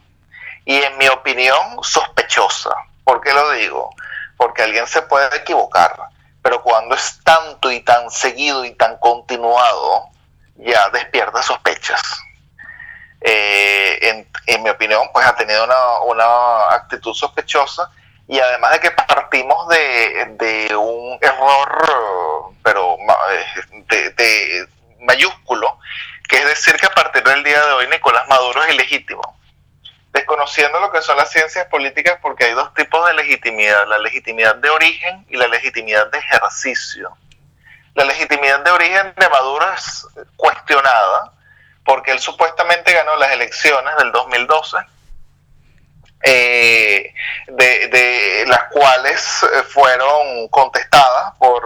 y 0.65 0.75
en 0.75 0.97
mi 0.97 1.07
opinión 1.07 1.81
sospechosa. 1.81 2.75
¿Por 3.05 3.21
qué 3.21 3.31
lo 3.31 3.51
digo? 3.51 3.89
Porque 4.37 4.63
alguien 4.63 4.87
se 4.87 5.01
puede 5.03 5.35
equivocar, 5.37 5.95
pero 6.41 6.61
cuando 6.61 6.95
es 6.95 7.19
tanto 7.23 7.71
y 7.71 7.79
tan 7.81 8.09
seguido 8.09 8.65
y 8.65 8.71
tan 8.75 8.97
continuado, 8.97 10.09
ya 10.55 10.89
despierta 10.89 11.41
sospechas. 11.41 12.01
Eh, 13.21 14.25
en, 14.47 14.63
mi 14.63 14.69
opinión, 14.69 15.07
pues 15.13 15.25
ha 15.25 15.35
tenido 15.35 15.63
una, 15.63 16.67
actitud 16.75 17.13
sospechosa 17.13 17.89
y 18.27 18.37
además 18.39 18.73
de 18.73 18.79
que 18.81 18.91
partimos 18.91 19.67
de, 19.69 20.75
un 20.75 21.17
error, 21.21 22.51
pero 22.61 22.97
eh, 23.89 24.11
de, 24.17 24.67
mayúsculo, 24.99 25.79
que 26.27 26.37
es 26.37 26.45
decir 26.45 26.75
que 26.75 26.85
a 26.85 26.93
partir 26.93 27.23
del 27.23 27.43
día 27.43 27.65
de 27.65 27.71
hoy 27.73 27.87
Nicolás 27.87 28.27
Maduro 28.27 28.63
es 28.63 28.73
ilegítimo, 28.73 29.37
desconociendo 30.13 30.79
lo 30.79 30.91
que 30.91 31.01
son 31.01 31.17
las 31.17 31.31
ciencias 31.31 31.65
políticas 31.67 32.19
porque 32.21 32.45
hay 32.45 32.53
dos 32.53 32.73
tipos 32.75 33.05
de 33.07 33.15
legitimidad, 33.15 33.87
la 33.87 33.97
legitimidad 33.97 34.55
de 34.55 34.69
origen 34.69 35.25
y 35.27 35.35
la 35.35 35.47
legitimidad 35.47 36.09
de 36.11 36.19
ejercicio. 36.19 37.17
La 37.95 38.05
legitimidad 38.05 38.59
de 38.59 38.71
origen 38.71 39.13
de 39.17 39.29
Maduro 39.29 39.65
es 39.73 40.07
cuestionada 40.37 41.33
porque 41.83 42.11
él 42.11 42.19
supuestamente 42.19 42.93
ganó 42.93 43.15
las 43.17 43.31
elecciones 43.31 43.95
del 43.97 44.11
2012, 44.11 44.77
eh, 46.21 47.13
de, 47.47 48.45
las 48.47 48.63
cuales 48.65 49.43
eh, 49.43 49.63
fueron 49.63 50.47
contestadas 50.49 51.33
por 51.37 51.63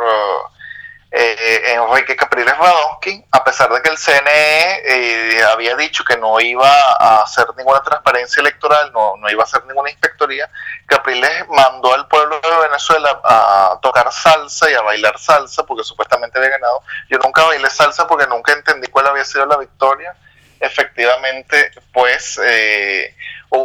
eh, 1.09 1.73
Enrique 1.73 2.15
Capriles 2.15 2.57
Radonsky, 2.57 3.23
a 3.31 3.43
pesar 3.43 3.69
de 3.71 3.81
que 3.81 3.89
el 3.89 3.97
CNE 3.97 5.43
había 5.43 5.75
dicho 5.75 6.03
que 6.03 6.17
no 6.17 6.39
iba 6.39 6.69
a 6.99 7.21
hacer 7.23 7.45
ninguna 7.57 7.81
transparencia 7.81 8.41
electoral, 8.41 8.91
no, 8.91 9.15
no 9.17 9.29
iba 9.29 9.43
a 9.43 9.45
hacer 9.45 9.65
ninguna 9.65 9.89
inspectoría, 9.89 10.49
Capriles 10.87 11.47
mandó 11.49 11.93
al 11.93 12.07
pueblo 12.07 12.39
de 12.39 12.67
Venezuela 12.67 13.19
a 13.23 13.79
tocar 13.81 14.11
salsa 14.11 14.71
y 14.71 14.73
a 14.73 14.81
bailar 14.81 15.19
salsa 15.19 15.65
porque 15.65 15.83
supuestamente 15.83 16.37
había 16.37 16.51
ganado. 16.51 16.81
Yo 17.09 17.17
nunca 17.19 17.43
bailé 17.43 17.69
salsa 17.69 18.07
porque 18.07 18.25
nunca 18.27 18.53
entendí 18.53 18.87
cuál 18.87 19.07
había 19.07 19.25
sido 19.25 19.45
la 19.45 19.57
victoria. 19.57 20.15
Efectivamente, 20.59 21.71
pues 21.93 22.39
eh, 22.43 23.13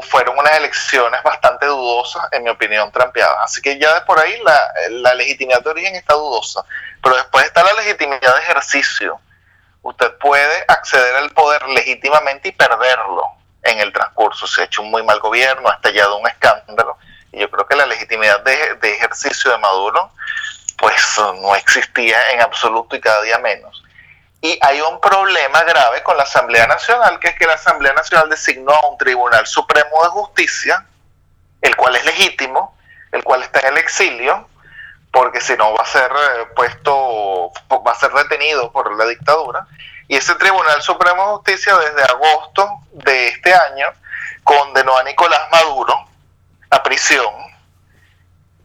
fueron 0.03 0.39
unas 0.39 0.57
elecciones 0.57 1.23
bastante 1.23 1.67
dudosas, 1.67 2.29
en 2.33 2.45
mi 2.45 2.51
opinión, 2.51 2.91
trampeadas. 2.93 3.39
Así 3.43 3.61
que 3.61 3.79
ya 3.79 3.95
de 3.95 4.01
por 4.03 4.19
ahí 4.19 4.41
la, 4.43 4.59
la 4.91 5.15
legitimidad 5.15 5.63
de 5.63 5.71
origen 5.71 5.95
está 5.97 6.15
dudosa. 6.15 6.65
Pero 7.03 7.17
después 7.17 7.45
está 7.45 7.63
la 7.63 7.73
legitimidad 7.75 8.35
de 8.35 8.43
ejercicio. 8.43 9.21
Usted 9.83 10.13
puede 10.19 10.65
acceder 10.69 11.17
al 11.17 11.31
poder 11.31 11.69
legítimamente 11.69 12.49
y 12.49 12.53
perderlo 12.53 13.25
en 13.63 13.81
el 13.81 13.93
transcurso. 13.93 14.47
Se 14.47 14.63
ha 14.63 14.65
hecho 14.65 14.83
un 14.83 14.91
muy 14.91 15.03
mal 15.03 15.19
gobierno, 15.21 15.69
ha 15.69 15.75
estallado 15.75 16.19
un 16.19 16.29
escándalo 16.29 16.97
y 17.33 17.41
yo 17.41 17.51
creo 17.51 17.67
que 17.67 17.77
la 17.77 17.87
legitimidad 17.87 18.41
de, 18.41 18.79
ejercicio 18.83 19.51
de 19.51 19.59
Maduro 19.59 20.13
pues 20.77 20.95
no 21.41 21.55
existía 21.57 22.31
en 22.33 22.43
absoluto 22.43 22.95
y 22.95 23.01
cada 23.01 23.23
día 23.23 23.39
menos. 23.39 23.82
Y 24.45 24.59
hay 24.61 24.81
un 24.81 25.01
problema 25.01 25.63
grave 25.63 26.03
con 26.03 26.17
la 26.17 26.25
Asamblea 26.25 26.67
Nacional, 26.67 27.21
que 27.21 27.29
es 27.29 27.37
que 27.37 27.47
la 27.47 27.55
Asamblea 27.55 27.93
Nacional 27.93 28.29
designó 28.29 28.73
a 28.73 28.89
un 28.89 28.99
Tribunal 28.99 29.47
Supremo 29.47 30.03
de 30.03 30.09
Justicia, 30.09 30.85
el 31.61 31.77
cual 31.77 31.95
es 31.95 32.05
legítimo, 32.05 32.77
el 33.13 33.23
cual 33.23 33.45
está 33.45 33.61
en 33.61 33.69
el 33.69 33.79
exilio, 33.79 34.49
porque 35.13 35.41
si 35.41 35.57
no 35.57 35.73
va 35.73 35.85
a 35.85 35.87
ser 35.87 36.11
eh, 36.11 36.47
puesto, 36.57 37.53
va 37.87 37.93
a 37.93 37.95
ser 37.95 38.11
detenido 38.11 38.73
por 38.73 38.93
la 38.97 39.05
dictadura. 39.05 39.65
Y 40.09 40.17
ese 40.17 40.35
Tribunal 40.35 40.83
Supremo 40.83 41.23
de 41.23 41.33
Justicia 41.37 41.77
desde 41.77 42.03
agosto 42.03 42.69
de 42.91 43.29
este 43.29 43.55
año 43.55 43.87
condenó 44.43 44.97
a 44.97 45.05
Nicolás 45.05 45.43
Maduro 45.53 45.95
a 46.69 46.83
prisión, 46.83 47.33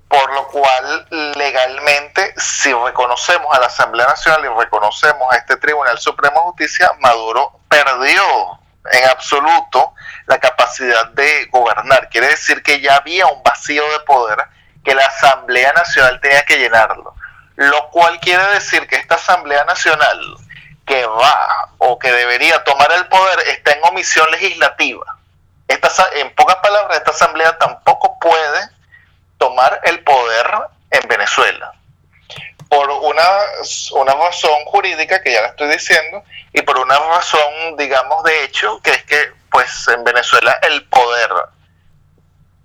por 0.08 0.34
lo 0.34 0.48
cual 0.48 1.08
legalmente, 1.36 2.34
si 2.38 2.74
reconocemos 2.74 3.54
a 3.54 3.60
la 3.60 3.68
Asamblea 3.68 4.08
Nacional 4.08 4.46
y 4.46 4.60
reconocemos 4.60 5.34
a 5.34 5.38
este 5.38 5.58
Tribunal 5.58 6.00
Supremo 6.00 6.36
de 6.36 6.42
Justicia, 6.44 6.92
Maduro 7.00 7.60
perdió 7.68 8.60
en 8.92 9.10
absoluto 9.10 9.94
la 10.28 10.40
capacidad 10.40 11.08
de 11.08 11.46
gobernar. 11.52 12.10
Quiere 12.10 12.28
decir 12.28 12.64
que 12.64 12.80
ya 12.80 12.96
había 12.96 13.28
un 13.28 13.44
vacío 13.44 13.84
de 13.92 14.00
poder 14.02 14.38
que 14.86 14.96
la 14.96 15.06
Asamblea 15.06 15.74
Nacional 15.74 16.22
tenía 16.22 16.46
que 16.46 16.58
llenarlo. 16.58 17.14
Lo 17.58 17.90
cual 17.90 18.20
quiere 18.22 18.46
decir 18.54 18.88
que 18.88 18.96
esta 18.96 19.16
Asamblea 19.16 19.66
Nacional 19.66 20.20
que 20.86 21.06
va 21.06 21.70
o 21.80 22.00
que 22.00 22.12
debería 22.14 22.64
tomar 22.64 22.90
el 22.94 23.08
poder 23.08 23.40
está 23.50 23.74
en 23.74 23.84
omisión 23.84 24.32
legislativa 24.32 25.18
esta, 25.68 25.90
en 26.16 26.34
pocas 26.36 26.56
palabras, 26.58 26.98
esta 26.98 27.12
asamblea 27.12 27.58
tampoco 27.58 27.97
tomar 29.58 29.82
el 29.86 30.04
poder 30.04 30.46
en 30.92 31.08
Venezuela. 31.10 31.74
Por 32.70 32.90
una, 32.90 33.28
una 33.94 34.14
razón 34.14 34.66
jurídica, 34.66 35.22
que 35.22 35.32
ya 35.34 35.42
la 35.42 35.48
estoy 35.48 35.70
diciendo, 35.70 36.24
y 36.54 36.62
por 36.62 36.78
una 36.78 37.00
razón, 37.00 37.76
digamos, 37.78 38.24
de 38.24 38.44
hecho, 38.44 38.80
que 38.84 38.92
es 38.92 39.04
que, 39.06 39.32
pues, 39.50 39.88
en 39.88 40.04
Venezuela 40.04 40.56
el 40.62 40.88
poder 40.90 41.30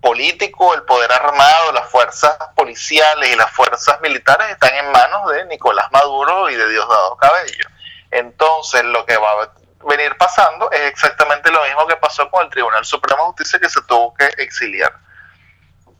político, 0.02 0.75
el 0.75 0.82
poder 0.82 1.11
armado, 1.12 1.72
las 1.72 1.88
fuerzas 1.88 2.37
policiales 2.56 3.30
y 3.32 3.37
las 3.37 3.50
fuerzas 3.52 4.00
militares 4.00 4.50
están 4.50 4.75
en 4.75 4.90
manos 4.90 5.30
de 5.30 5.46
Nicolás 5.46 5.87
Maduro 5.92 6.50
y 6.50 6.56
de 6.56 6.68
Diosdado 6.68 7.16
Cabello. 7.16 7.68
Entonces, 8.11 8.84
lo 8.84 9.06
que 9.06 9.16
va 9.16 9.30
a 9.30 9.87
venir 9.88 10.14
pasando 10.18 10.70
es 10.72 10.80
exactamente 10.90 11.50
lo 11.50 11.62
mismo 11.64 11.87
que 11.87 11.96
pasó 11.96 12.28
con 12.30 12.44
el 12.44 12.50
Tribunal 12.50 12.84
Supremo 12.84 13.22
de 13.22 13.28
Justicia 13.28 13.61
que 13.61 13.70
se 13.70 13.80
tuvo 13.82 14.12
que 14.14 14.26
exiliar. 14.42 14.92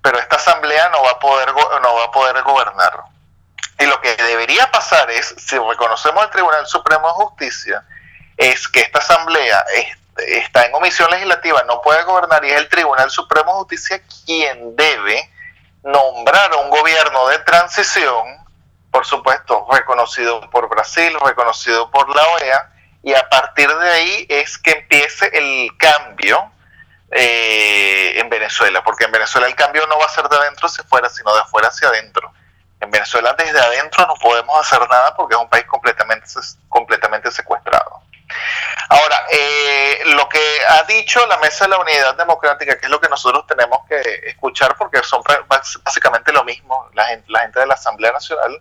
Pero 0.03 0.19
esta 0.19 0.37
asamblea 0.37 0.89
no 0.89 1.03
va 1.03 1.13
a 1.13 1.19
poder 1.19 1.53
no 1.53 1.95
va 1.95 2.05
a 2.05 2.11
poder 2.11 2.43
gobernar. 2.43 3.05
Y 3.79 3.87
lo 3.87 4.01
que 4.01 4.15
debería 4.17 4.71
pasar 4.71 5.11
es, 5.11 5.35
si 5.39 5.59
reconocemos 5.59 6.25
el 6.25 6.31
Tribunal 6.31 6.67
Supremo 6.67 7.09
de 7.09 7.15
Justicia, 7.15 7.85
es 8.37 8.69
que 8.69 8.81
esta 8.81 8.99
asamblea 8.99 9.65
está 10.17 10.67
en 10.67 10.75
omisión 10.75 11.11
legislativa, 11.11 11.63
no 11.65 11.81
puede 11.81 12.03
gobernar 12.05 12.45
y 12.45 12.51
es 12.51 12.59
el 12.59 12.69
Tribunal 12.69 13.11
Supremo 13.11 13.53
de 13.53 13.59
Justicia 13.61 14.03
quien 14.25 14.77
debe 14.77 15.31
nombrar 15.83 16.55
un 16.57 16.71
gobierno 16.71 17.29
de 17.29 17.39
transición, 17.41 18.25
por 18.91 19.05
supuesto, 19.05 19.67
reconocido 19.71 20.49
por 20.51 20.69
Brasil, 20.69 21.17
reconocido 21.25 21.91
por 21.91 22.15
la 22.15 22.23
OEA, 22.23 22.73
y 23.03 23.15
a 23.15 23.29
partir 23.29 23.69
de 23.69 23.91
ahí 23.91 24.27
es 24.29 24.59
que 24.59 24.73
empiece 24.73 25.31
el 25.33 25.77
cambio 25.77 26.52
eh, 27.15 28.19
en 28.19 28.31
Venezuela, 28.31 28.83
porque 28.83 29.05
en 29.05 29.13
Venezuela 29.13 29.47
el 29.47 29.55
cambio 29.55 29.87
no 29.87 29.99
va 29.99 30.07
a 30.07 30.09
ser 30.09 30.29
de 30.29 30.37
adentro 30.37 30.67
hacia 30.67 30.83
afuera, 30.83 31.11
sino 31.11 31.35
de 31.35 31.41
afuera 31.41 31.69
hacia 31.69 31.89
adentro. 31.89 32.33
En 32.81 32.91
Venezuela 32.91 33.35
desde 33.39 33.61
adentro 33.61 34.07
no 34.07 34.15
podemos 34.15 34.59
hacer 34.59 34.81
nada 34.89 35.15
porque 35.15 35.35
es 35.35 35.41
un 35.41 35.49
país 35.49 35.67
completamente, 35.67 36.27
completamente 36.69 37.31
secuestrado. 37.31 38.03
Ahora, 38.89 39.27
eh, 39.31 40.03
lo 40.17 40.29
que 40.29 40.41
ha 40.69 40.83
dicho 40.85 41.25
la 41.27 41.37
Mesa 41.39 41.67
de 41.67 41.71
la 41.71 41.79
Unidad 41.79 42.17
Democrática, 42.17 42.79
que 42.79 42.87
es 42.87 42.91
lo 42.91 43.01
que 43.01 43.09
nosotros 43.09 43.47
tenemos 43.47 43.81
que 43.87 44.01
escuchar 44.27 44.75
porque 44.77 45.03
son 45.03 45.23
básicamente 45.85 46.33
lo 46.33 46.45
mismo, 46.45 46.89
la 46.95 47.05
gente, 47.07 47.31
la 47.31 47.41
gente 47.41 47.61
de 47.61 47.67
la 47.67 47.75
Asamblea 47.75 48.13
Nacional, 48.13 48.59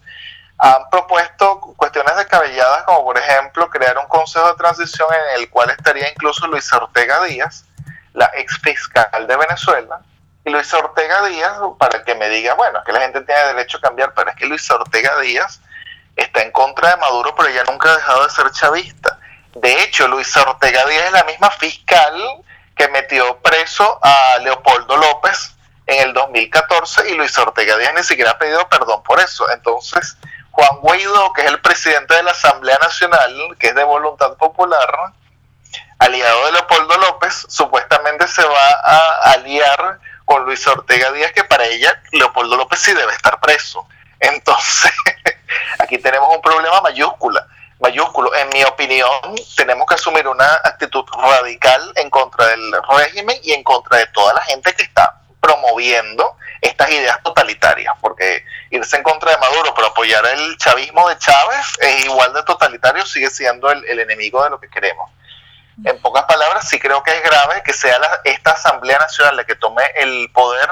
han 0.57 0.89
propuesto 0.89 1.59
cuestiones 1.75 2.15
descabelladas, 2.17 2.83
como 2.83 3.03
por 3.05 3.17
ejemplo 3.17 3.69
crear 3.69 3.97
un 3.97 4.07
consejo 4.07 4.47
de 4.49 4.55
transición 4.55 5.07
en 5.13 5.41
el 5.41 5.49
cual 5.49 5.71
estaría 5.71 6.09
incluso 6.09 6.45
Luis 6.47 6.71
Ortega 6.71 7.23
Díaz, 7.23 7.65
la 8.13 8.29
ex 8.35 8.57
fiscal 8.59 9.27
de 9.27 9.37
Venezuela, 9.37 10.01
y 10.43 10.49
Luis 10.49 10.73
Ortega 10.73 11.25
Díaz, 11.25 11.57
para 11.77 12.03
que 12.03 12.15
me 12.15 12.29
diga, 12.29 12.55
bueno, 12.55 12.83
que 12.83 12.91
la 12.91 13.01
gente 13.01 13.21
tiene 13.21 13.41
derecho 13.45 13.77
a 13.77 13.81
cambiar, 13.81 14.13
pero 14.15 14.29
es 14.31 14.35
que 14.35 14.47
Luis 14.47 14.69
Ortega 14.71 15.19
Díaz 15.19 15.61
está 16.15 16.41
en 16.41 16.51
contra 16.51 16.91
de 16.91 16.97
Maduro, 16.97 17.35
pero 17.35 17.49
ella 17.49 17.63
nunca 17.67 17.91
ha 17.91 17.95
dejado 17.95 18.23
de 18.23 18.29
ser 18.31 18.51
chavista. 18.51 19.19
De 19.53 19.83
hecho, 19.83 20.07
Luis 20.07 20.35
Ortega 20.37 20.85
Díaz 20.85 21.05
es 21.05 21.11
la 21.11 21.23
misma 21.25 21.51
fiscal 21.51 22.43
que 22.75 22.87
metió 22.87 23.37
preso 23.37 23.99
a 24.01 24.39
Leopoldo 24.39 24.97
López 24.97 25.55
en 25.85 26.01
el 26.01 26.09
el 26.09 26.13
2014 26.13 27.09
y 27.09 27.15
Luis 27.15 27.37
Ortega 27.37 27.77
Díaz 27.77 27.93
ni 27.95 28.03
siquiera 28.03 28.31
ha 28.31 28.37
pedido 28.37 28.67
perdón 28.69 29.03
por 29.03 29.19
eso. 29.19 29.49
Entonces, 29.51 30.17
Juan 30.51 30.79
Guaidó, 30.81 31.33
que 31.33 31.41
es 31.41 31.47
el 31.47 31.61
presidente 31.61 32.15
de 32.15 32.23
la 32.23 32.31
Asamblea 32.31 32.77
Nacional, 32.79 33.55
que 33.59 33.67
es 33.67 33.75
de 33.75 33.83
voluntad 33.83 34.35
popular, 34.37 35.13
aliado 36.01 36.45
de 36.45 36.51
Leopoldo 36.53 36.97
López, 36.97 37.45
supuestamente 37.47 38.27
se 38.27 38.43
va 38.43 38.69
a 38.83 39.31
aliar 39.33 39.99
con 40.25 40.43
Luis 40.45 40.65
Ortega 40.65 41.11
Díaz, 41.11 41.31
que 41.31 41.43
para 41.43 41.65
ella 41.65 42.01
Leopoldo 42.11 42.57
López 42.57 42.79
sí 42.79 42.93
debe 42.93 43.13
estar 43.13 43.39
preso. 43.39 43.87
Entonces, 44.19 44.91
aquí 45.79 45.99
tenemos 45.99 46.35
un 46.35 46.41
problema 46.41 46.81
mayúscula, 46.81 47.45
mayúsculo. 47.79 48.33
En 48.35 48.49
mi 48.49 48.63
opinión, 48.63 49.09
tenemos 49.55 49.85
que 49.85 49.95
asumir 49.95 50.27
una 50.27 50.55
actitud 50.63 51.05
radical 51.13 51.93
en 51.95 52.09
contra 52.09 52.47
del 52.47 52.73
régimen 52.97 53.37
y 53.43 53.53
en 53.53 53.63
contra 53.63 53.99
de 53.99 54.07
toda 54.07 54.33
la 54.33 54.41
gente 54.41 54.73
que 54.73 54.83
está 54.83 55.21
promoviendo 55.39 56.37
estas 56.61 56.91
ideas 56.91 57.21
totalitarias, 57.23 57.93
porque 57.99 58.45
irse 58.69 58.95
en 58.95 59.03
contra 59.03 59.31
de 59.31 59.37
Maduro 59.37 59.73
pero 59.75 59.87
apoyar 59.87 60.25
el 60.25 60.57
chavismo 60.57 61.09
de 61.09 61.17
Chávez 61.17 61.65
es 61.79 62.05
igual 62.05 62.33
de 62.33 62.43
totalitario, 62.43 63.05
sigue 63.05 63.29
siendo 63.29 63.69
el, 63.71 63.99
enemigo 63.99 64.43
de 64.43 64.51
lo 64.51 64.59
que 64.59 64.69
queremos. 64.69 65.09
En 65.83 65.99
pocas 65.99 66.23
palabras, 66.25 66.67
sí 66.67 66.79
creo 66.79 67.01
que 67.01 67.11
es 67.11 67.23
grave 67.23 67.61
que 67.63 67.73
sea 67.73 67.97
esta 68.23 68.51
Asamblea 68.51 68.99
Nacional 68.99 69.37
la 69.37 69.43
que 69.43 69.55
tome 69.55 69.83
el 69.95 70.29
poder, 70.31 70.69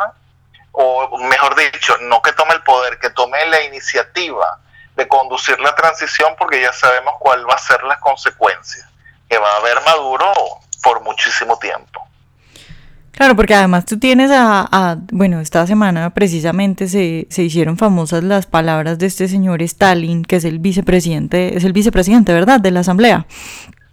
o 0.72 1.18
mejor 1.18 1.56
dicho, 1.56 1.98
no 2.02 2.22
que 2.22 2.32
tome 2.34 2.54
el 2.54 2.62
poder, 2.64 3.00
que 3.00 3.10
tome 3.10 3.44
la 3.48 3.64
iniciativa 3.64 4.60
de 4.96 5.08
conducir 5.08 5.60
la 5.60 5.74
transición, 5.74 6.36
porque 6.38 6.62
ya 6.62 6.74
sabemos 6.74 7.16
cuál 7.20 7.50
va 7.50 7.56
a 7.56 7.58
ser 7.58 7.84
las 7.84 8.00
consecuencias, 8.00 8.88
que 9.28 9.38
va 9.38 9.52
a 9.54 9.58
haber 9.58 9.82
Maduro 9.86 10.32
por 10.84 11.02
muchísimo 11.02 11.58
tiempo. 11.58 12.06
Claro, 13.20 13.36
porque 13.36 13.54
además 13.54 13.86
tú 13.86 14.00
tienes 14.00 14.32
a, 14.34 14.98
bueno, 15.12 15.42
esta 15.42 15.68
semana 15.68 16.10
precisamente 16.12 16.88
se, 16.88 17.28
se, 17.30 17.44
hicieron 17.44 17.78
famosas 17.78 18.24
las 18.24 18.46
palabras 18.46 18.98
de 18.98 19.08
este 19.08 19.28
señor 19.28 19.62
Stalin, 19.62 20.24
que 20.24 20.38
es 20.38 20.46
el 20.46 20.60
vicepresidente, 20.60 21.58
es 21.58 21.66
el 21.66 21.74
vicepresidente, 21.74 22.32
¿verdad?, 22.32 22.62
de 22.62 22.72
la 22.72 22.80
Asamblea. 22.80 23.26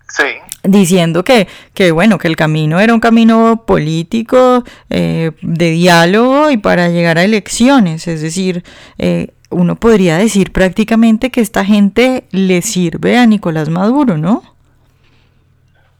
Sí. 0.08 0.38
Diciendo 0.68 1.24
que, 1.24 1.48
que 1.74 1.92
bueno, 1.92 2.18
que 2.18 2.28
el 2.28 2.36
camino 2.36 2.80
era 2.80 2.94
un 2.94 3.00
camino 3.00 3.64
político, 3.66 4.64
eh, 4.90 5.32
de 5.42 5.70
diálogo 5.70 6.50
y 6.50 6.56
para 6.56 6.88
llegar 6.88 7.18
a 7.18 7.24
elecciones. 7.24 8.06
Es 8.06 8.22
decir, 8.22 8.64
eh, 8.98 9.32
uno 9.50 9.76
podría 9.76 10.18
decir 10.18 10.52
prácticamente 10.52 11.30
que 11.30 11.40
esta 11.40 11.64
gente 11.64 12.26
le 12.30 12.62
sirve 12.62 13.18
a 13.18 13.26
Nicolás 13.26 13.68
Maduro, 13.68 14.16
¿no? 14.16 14.42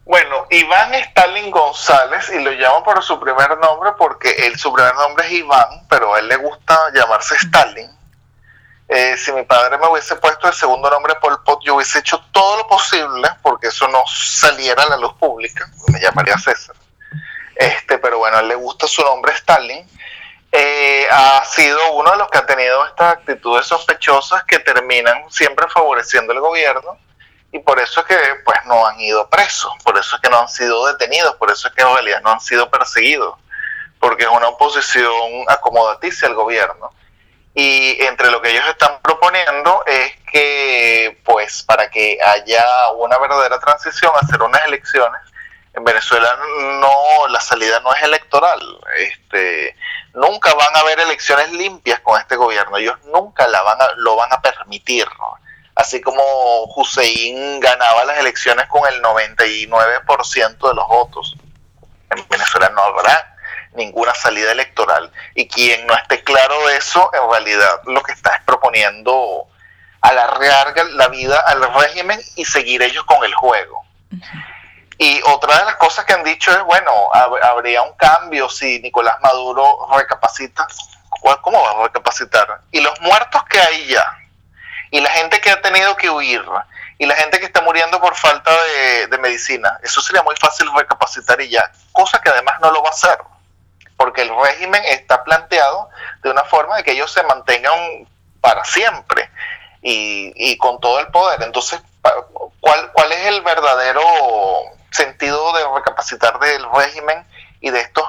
Bueno, 0.05 0.47
Iván 0.51 0.95
Stalin 0.95 1.51
González, 1.51 2.31
y 2.31 2.43
lo 2.43 2.53
llamo 2.53 2.85
por 2.85 3.03
su 3.03 3.19
primer 3.19 3.59
nombre 3.59 3.91
porque 3.99 4.31
él, 4.47 4.57
su 4.57 4.73
primer 4.73 4.95
nombre 4.95 5.27
es 5.27 5.33
Iván, 5.33 5.69
pero 5.89 6.15
a 6.15 6.21
él 6.21 6.29
le 6.29 6.37
gusta 6.37 6.79
llamarse 6.95 7.35
Stalin. 7.35 7.91
Eh, 8.89 9.17
si 9.17 9.33
mi 9.33 9.43
padre 9.43 9.79
me 9.79 9.89
hubiese 9.89 10.15
puesto 10.17 10.47
el 10.47 10.55
segundo 10.55 10.89
nombre 10.89 11.17
Pol 11.17 11.43
Pot, 11.43 11.61
yo 11.65 11.75
hubiese 11.75 11.99
hecho 11.99 12.25
todo 12.31 12.59
lo 12.59 12.69
posible 12.69 13.29
porque 13.43 13.69
eso 13.69 13.89
no 13.89 14.05
saliera 14.07 14.85
a 14.85 14.91
la 14.91 14.97
luz 14.97 15.13
pública, 15.15 15.69
me 15.89 16.01
llamaría 16.01 16.39
César. 16.39 16.77
Este, 17.57 17.99
pero 17.99 18.19
bueno, 18.19 18.37
a 18.37 18.41
él 18.41 18.49
le 18.49 18.55
gusta 18.55 18.87
su 18.87 19.03
nombre 19.03 19.33
Stalin. 19.33 19.85
Eh, 20.53 21.07
ha 21.11 21.45
sido 21.45 21.79
uno 21.95 22.13
de 22.13 22.17
los 22.19 22.31
que 22.31 22.39
ha 22.39 22.47
tenido 22.47 22.87
estas 22.87 23.15
actitudes 23.15 23.67
sospechosas 23.67 24.45
que 24.45 24.61
terminan 24.61 25.31
siempre 25.31 25.67
favoreciendo 25.69 26.33
el 26.33 26.41
gobierno 26.41 26.97
y 27.53 27.59
por 27.59 27.79
eso 27.81 28.01
es 28.01 28.07
que 28.07 28.17
pues 28.45 28.59
no 28.67 28.87
han 28.87 29.01
ido 29.01 29.29
presos, 29.29 29.73
por 29.83 29.99
eso 29.99 30.17
es 30.17 30.23
que 30.23 30.31
no 30.31 30.41
han 30.41 30.49
sido 30.49 30.87
detenidos, 30.87 31.35
por 31.37 31.51
eso 31.51 31.69
es 31.69 31.75
que 31.75 31.83
en 31.83 31.93
realidad 31.93 32.21
no 32.23 32.31
han 32.31 32.41
sido 32.41 32.71
perseguidos, 32.71 33.35
porque 33.99 34.25
es 34.25 34.29
una 34.29 34.49
oposición 34.49 35.45
acomodaticia 35.49 36.29
al 36.29 36.35
gobierno. 36.35 36.91
Y 37.59 38.05
entre 38.05 38.31
lo 38.31 38.43
que 38.43 38.51
ellos 38.51 38.67
están 38.69 39.01
proponiendo 39.01 39.83
es 39.87 40.13
que, 40.31 41.19
pues, 41.25 41.63
para 41.63 41.89
que 41.89 42.19
haya 42.23 42.63
una 42.99 43.17
verdadera 43.17 43.59
transición, 43.59 44.13
hacer 44.21 44.43
unas 44.43 44.63
elecciones, 44.67 45.23
en 45.73 45.83
Venezuela 45.83 46.29
no, 46.79 47.29
la 47.29 47.41
salida 47.41 47.81
no 47.81 47.95
es 47.95 48.03
electoral. 48.03 48.61
Este, 48.99 49.75
nunca 50.13 50.53
van 50.53 50.77
a 50.77 50.81
haber 50.81 51.01
elecciones 51.01 51.51
limpias 51.53 51.99
con 52.01 52.21
este 52.21 52.37
gobierno. 52.37 52.77
Ellos 52.77 52.99
nunca 53.07 53.49
la 53.49 53.63
van 53.63 53.81
a, 53.81 53.89
lo 53.97 54.17
van 54.17 54.31
a 54.35 54.43
permitir. 54.43 55.09
así 55.77 56.03
como 56.03 56.65
Hussein 56.75 57.59
ganaba 57.61 58.05
las 58.05 58.19
elecciones 58.19 58.67
con 58.67 58.87
el 58.87 59.03
99% 59.03 60.69
de 60.69 60.75
los 60.75 60.89
votos. 60.89 61.35
En 62.11 62.29
Venezuela 62.29 62.69
no 62.69 62.83
habrá 62.83 63.36
ninguna 63.77 64.15
salida 64.15 64.53
electoral. 64.53 65.13
Y 65.35 65.49
quien 65.49 65.87
no 65.87 65.95
esté 65.95 66.23
claro 66.25 66.67
de 66.67 66.77
eso, 66.77 67.11
en 67.13 67.31
realidad 67.31 67.81
lo 67.85 68.03
que 68.03 68.13
está 68.13 68.35
es 68.35 68.43
proponiendo 68.43 69.47
alargar 70.01 70.75
la 70.93 71.09
vida 71.09 71.41
al 71.47 71.73
régimen 71.75 72.21
y 72.37 72.45
seguir 72.45 72.83
ellos 72.83 73.05
con 73.05 73.25
el 73.25 73.35
juego. 73.35 73.85
Y 74.99 75.21
otra 75.27 75.59
de 75.59 75.65
las 75.67 75.77
cosas 75.77 76.05
que 76.05 76.15
han 76.15 76.25
dicho 76.25 76.51
es, 76.51 76.63
bueno, 76.65 76.93
habría 77.13 77.83
un 77.83 77.95
cambio 77.97 78.49
si 78.49 78.81
Nicolás 78.81 79.19
Maduro 79.21 79.89
recapacita. 79.95 80.67
¿Cómo 81.43 81.63
va 81.63 81.71
a 81.71 81.87
recapacitar? 81.87 82.61
Y 82.71 82.81
los 82.81 83.01
muertos 83.01 83.45
que 83.45 83.59
hay 83.61 83.87
ya, 83.87 84.17
y 84.91 85.01
la 85.01 85.11
gente 85.11 85.41
que 85.41 85.51
ha 85.51 85.61
tenido 85.61 85.97
que 85.97 86.11
huir 86.11 86.45
y 86.99 87.07
la 87.07 87.15
gente 87.17 87.39
que 87.39 87.47
está 87.47 87.61
muriendo 87.61 88.01
por 88.01 88.15
falta 88.15 88.51
de, 89.11 89.19
medicina, 89.19 89.79
eso 89.83 90.01
sería 90.01 90.23
muy 90.23 90.37
fácil 90.37 90.69
recapacitar 90.75 91.41
y 91.41 91.49
ya, 91.49 91.71
cosa 91.93 92.21
que 92.21 92.31
además 92.31 92.55
no 92.61 92.71
lo 92.71 92.83
va 92.83 92.89
a 92.89 92.93
hacer, 92.93 93.19
porque 94.07 94.23
el 94.23 94.31
régimen 94.41 94.81
está 94.85 95.25
planteado 95.25 95.89
de 96.23 96.31
una 96.31 96.45
forma 96.45 96.77
de 96.77 96.85
que 96.85 96.93
ellos 96.93 97.13
se 97.13 97.25
mantengan 97.25 98.07
para 98.41 98.65
siempre 98.65 99.29
y, 99.83 100.33
y 100.37 100.57
con 100.59 100.79
todo 100.79 101.01
el 101.01 101.09
poder. 101.09 101.43
Entonces, 101.43 101.81
¿cuál, 102.61 102.93
¿cuál 102.93 103.11
es 103.11 103.27
el 103.27 103.43
verdadero 103.43 104.01
sentido 104.93 105.53
de 105.55 105.65
recapacitar 105.75 106.39
del 106.39 106.65
régimen 106.73 107.27
y 107.61 107.71
de 107.71 107.81
estos 107.81 108.07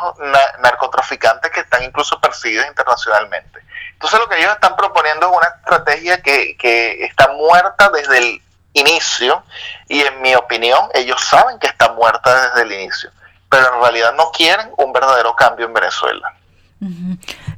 narcotraficantes 0.59 1.49
que 1.49 1.61
están 1.61 1.81
incluso 1.81 2.21
perseguidos 2.21 2.67
internacionalmente? 2.67 3.59
Entonces 3.93 4.19
lo 4.19 4.29
que 4.29 4.37
ellos 4.37 4.53
están 4.53 4.75
proponiendo 4.75 5.31
es 5.31 5.35
una 5.35 5.47
estrategia 5.47 6.21
que 6.21 7.05
está 7.05 7.29
muerta 7.29 7.89
desde 7.89 8.19
el 8.19 8.41
inicio 8.73 9.43
y 9.87 10.01
en 10.01 10.21
mi 10.21 10.35
opinión 10.35 10.89
ellos 10.93 11.19
saben 11.25 11.57
que 11.57 11.65
está 11.65 11.91
muerta 11.93 12.49
desde 12.49 12.61
el 12.61 12.71
inicio, 12.81 13.09
pero 13.49 13.75
en 13.75 13.81
realidad 13.81 14.13
no 14.15 14.31
quieren 14.31 14.67
un 14.77 14.91
verdadero 14.91 15.35
cambio 15.35 15.67
en 15.67 15.73
Venezuela. 15.73 16.33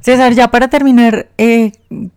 César, 0.00 0.32
ya 0.32 0.48
para 0.48 0.68
terminar, 0.68 1.28
eh, 1.36 1.72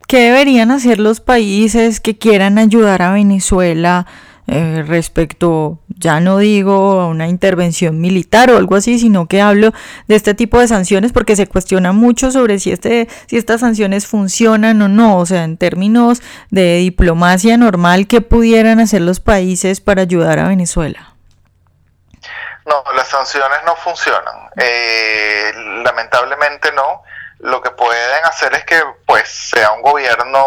¿qué 0.07 0.19
deberían 0.19 0.71
hacer 0.71 0.99
los 0.99 1.19
países 1.19 1.99
que 1.99 2.17
quieran 2.17 2.57
ayudar 2.57 3.01
a 3.01 3.11
Venezuela? 3.11 4.07
Eh, 4.45 4.83
respecto, 4.85 5.79
ya 5.87 6.19
no 6.19 6.37
digo 6.37 6.99
a 6.99 7.07
una 7.07 7.29
intervención 7.29 8.01
militar 8.01 8.51
o 8.51 8.57
algo 8.57 8.75
así, 8.75 8.99
sino 8.99 9.25
que 9.25 9.39
hablo 9.39 9.71
de 10.09 10.15
este 10.15 10.33
tipo 10.33 10.59
de 10.59 10.67
sanciones 10.67 11.13
porque 11.13 11.37
se 11.37 11.47
cuestiona 11.47 11.93
mucho 11.93 12.29
sobre 12.29 12.59
si, 12.59 12.71
este, 12.71 13.07
si 13.27 13.37
estas 13.37 13.61
sanciones 13.61 14.05
funcionan 14.05 14.81
o 14.81 14.89
no, 14.89 15.17
o 15.17 15.25
sea, 15.25 15.45
en 15.45 15.55
términos 15.55 16.21
de 16.51 16.75
diplomacia 16.77 17.55
normal, 17.55 18.05
¿qué 18.05 18.19
pudieran 18.19 18.81
hacer 18.81 19.01
los 19.01 19.21
países 19.21 19.79
para 19.79 20.01
ayudar 20.01 20.39
a 20.39 20.49
Venezuela? 20.49 21.12
No, 22.65 22.83
las 22.95 23.07
sanciones 23.07 23.59
no 23.65 23.75
funcionan. 23.75 24.49
Eh, 24.57 25.51
lamentablemente 25.83 26.71
no. 26.71 27.03
Lo 27.39 27.61
que 27.61 27.71
pueden 27.71 28.23
hacer 28.25 28.53
es 28.53 28.63
que 28.63 28.81
pues 29.05 29.27
sea 29.27 29.71
un 29.71 29.81
gobierno, 29.81 30.45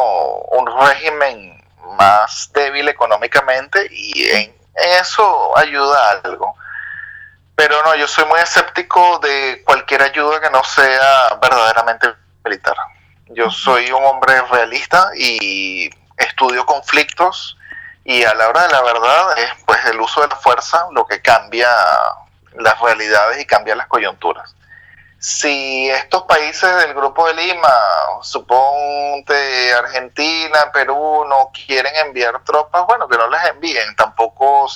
un 0.50 0.81
régimen 0.81 1.62
más 1.98 2.50
débil 2.55 2.88
económicamente 2.88 3.87
y 3.90 4.29
en, 4.31 4.57
eso 4.74 5.57
ayuda 5.57 6.11
algo. 6.22 6.57
Pero 7.55 7.83
no, 7.85 7.94
yo 7.94 8.07
soy 8.07 8.24
muy 8.26 8.40
escéptico 8.40 9.18
de 9.18 9.62
cualquier 9.64 10.02
ayuda 10.02 10.40
que 10.40 10.50
no 10.50 10.62
sea 10.64 11.38
verdaderamente 11.40 12.09
militar. 12.44 12.76
Yo 13.29 13.50
soy 13.50 13.90
un 13.90 14.05
hombre 14.05 14.40
realista 14.50 15.11
y 15.16 15.90
estudio 16.16 16.64
conflictos 16.64 17.57
y 18.06 18.24
a 18.24 18.34
la 18.34 18.48
hora 18.48 18.62
de 18.62 18.68
la 18.72 18.82
verdad 18.82 19.38
es 19.38 19.50
pues 19.66 19.84
el 19.86 20.00
uso 20.00 20.22
de 20.22 20.28
la 20.28 20.36
fuerza 20.36 20.86
lo 20.92 21.06
que 21.06 21.20
cambia 21.20 21.68
las 22.54 22.80
realidades 22.80 23.40
y 23.40 23.46
cambia 23.46 23.76
las 23.76 23.88
coyunturas 23.88 24.56
si 25.18 25.90
estos 25.90 26.22
países 26.24 26.76
del 26.76 26.94
Grupo 26.94 27.26
de 27.26 27.34
Lima, 27.34 27.72
suponte 28.22 29.74
Argentina, 29.74 30.70
Perú, 30.72 31.24
no 31.28 31.50
quieren 31.52 31.94
enviar 32.06 32.44
tropas, 32.44 32.84
bueno, 32.86 33.08
que 33.08 33.16
no 33.16 33.28
les 33.28 33.44
envíen. 33.46 33.96
Tampoco, 33.96 34.68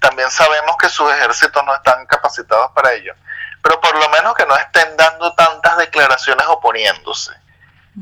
también 0.00 0.30
sabemos 0.30 0.76
que 0.76 0.88
sus 0.88 1.08
ejércitos 1.12 1.64
no 1.64 1.74
están 1.74 2.06
capacitados 2.06 2.70
para 2.72 2.92
ello. 2.94 3.14
Pero 3.62 3.80
por 3.80 3.94
lo 3.96 4.08
menos 4.08 4.34
que 4.34 4.46
no 4.46 4.56
estén 4.56 4.96
dando 4.96 5.34
tantas 5.34 5.76
declaraciones 5.76 6.46
oponiéndose. 6.48 7.32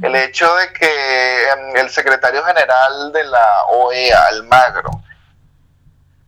El 0.03 0.14
hecho 0.14 0.55
de 0.55 0.72
que 0.72 1.48
em, 1.50 1.76
el 1.76 1.90
secretario 1.90 2.44
general 2.44 3.12
de 3.12 3.24
la 3.24 3.64
OEA, 3.70 4.26
Almagro, 4.26 4.90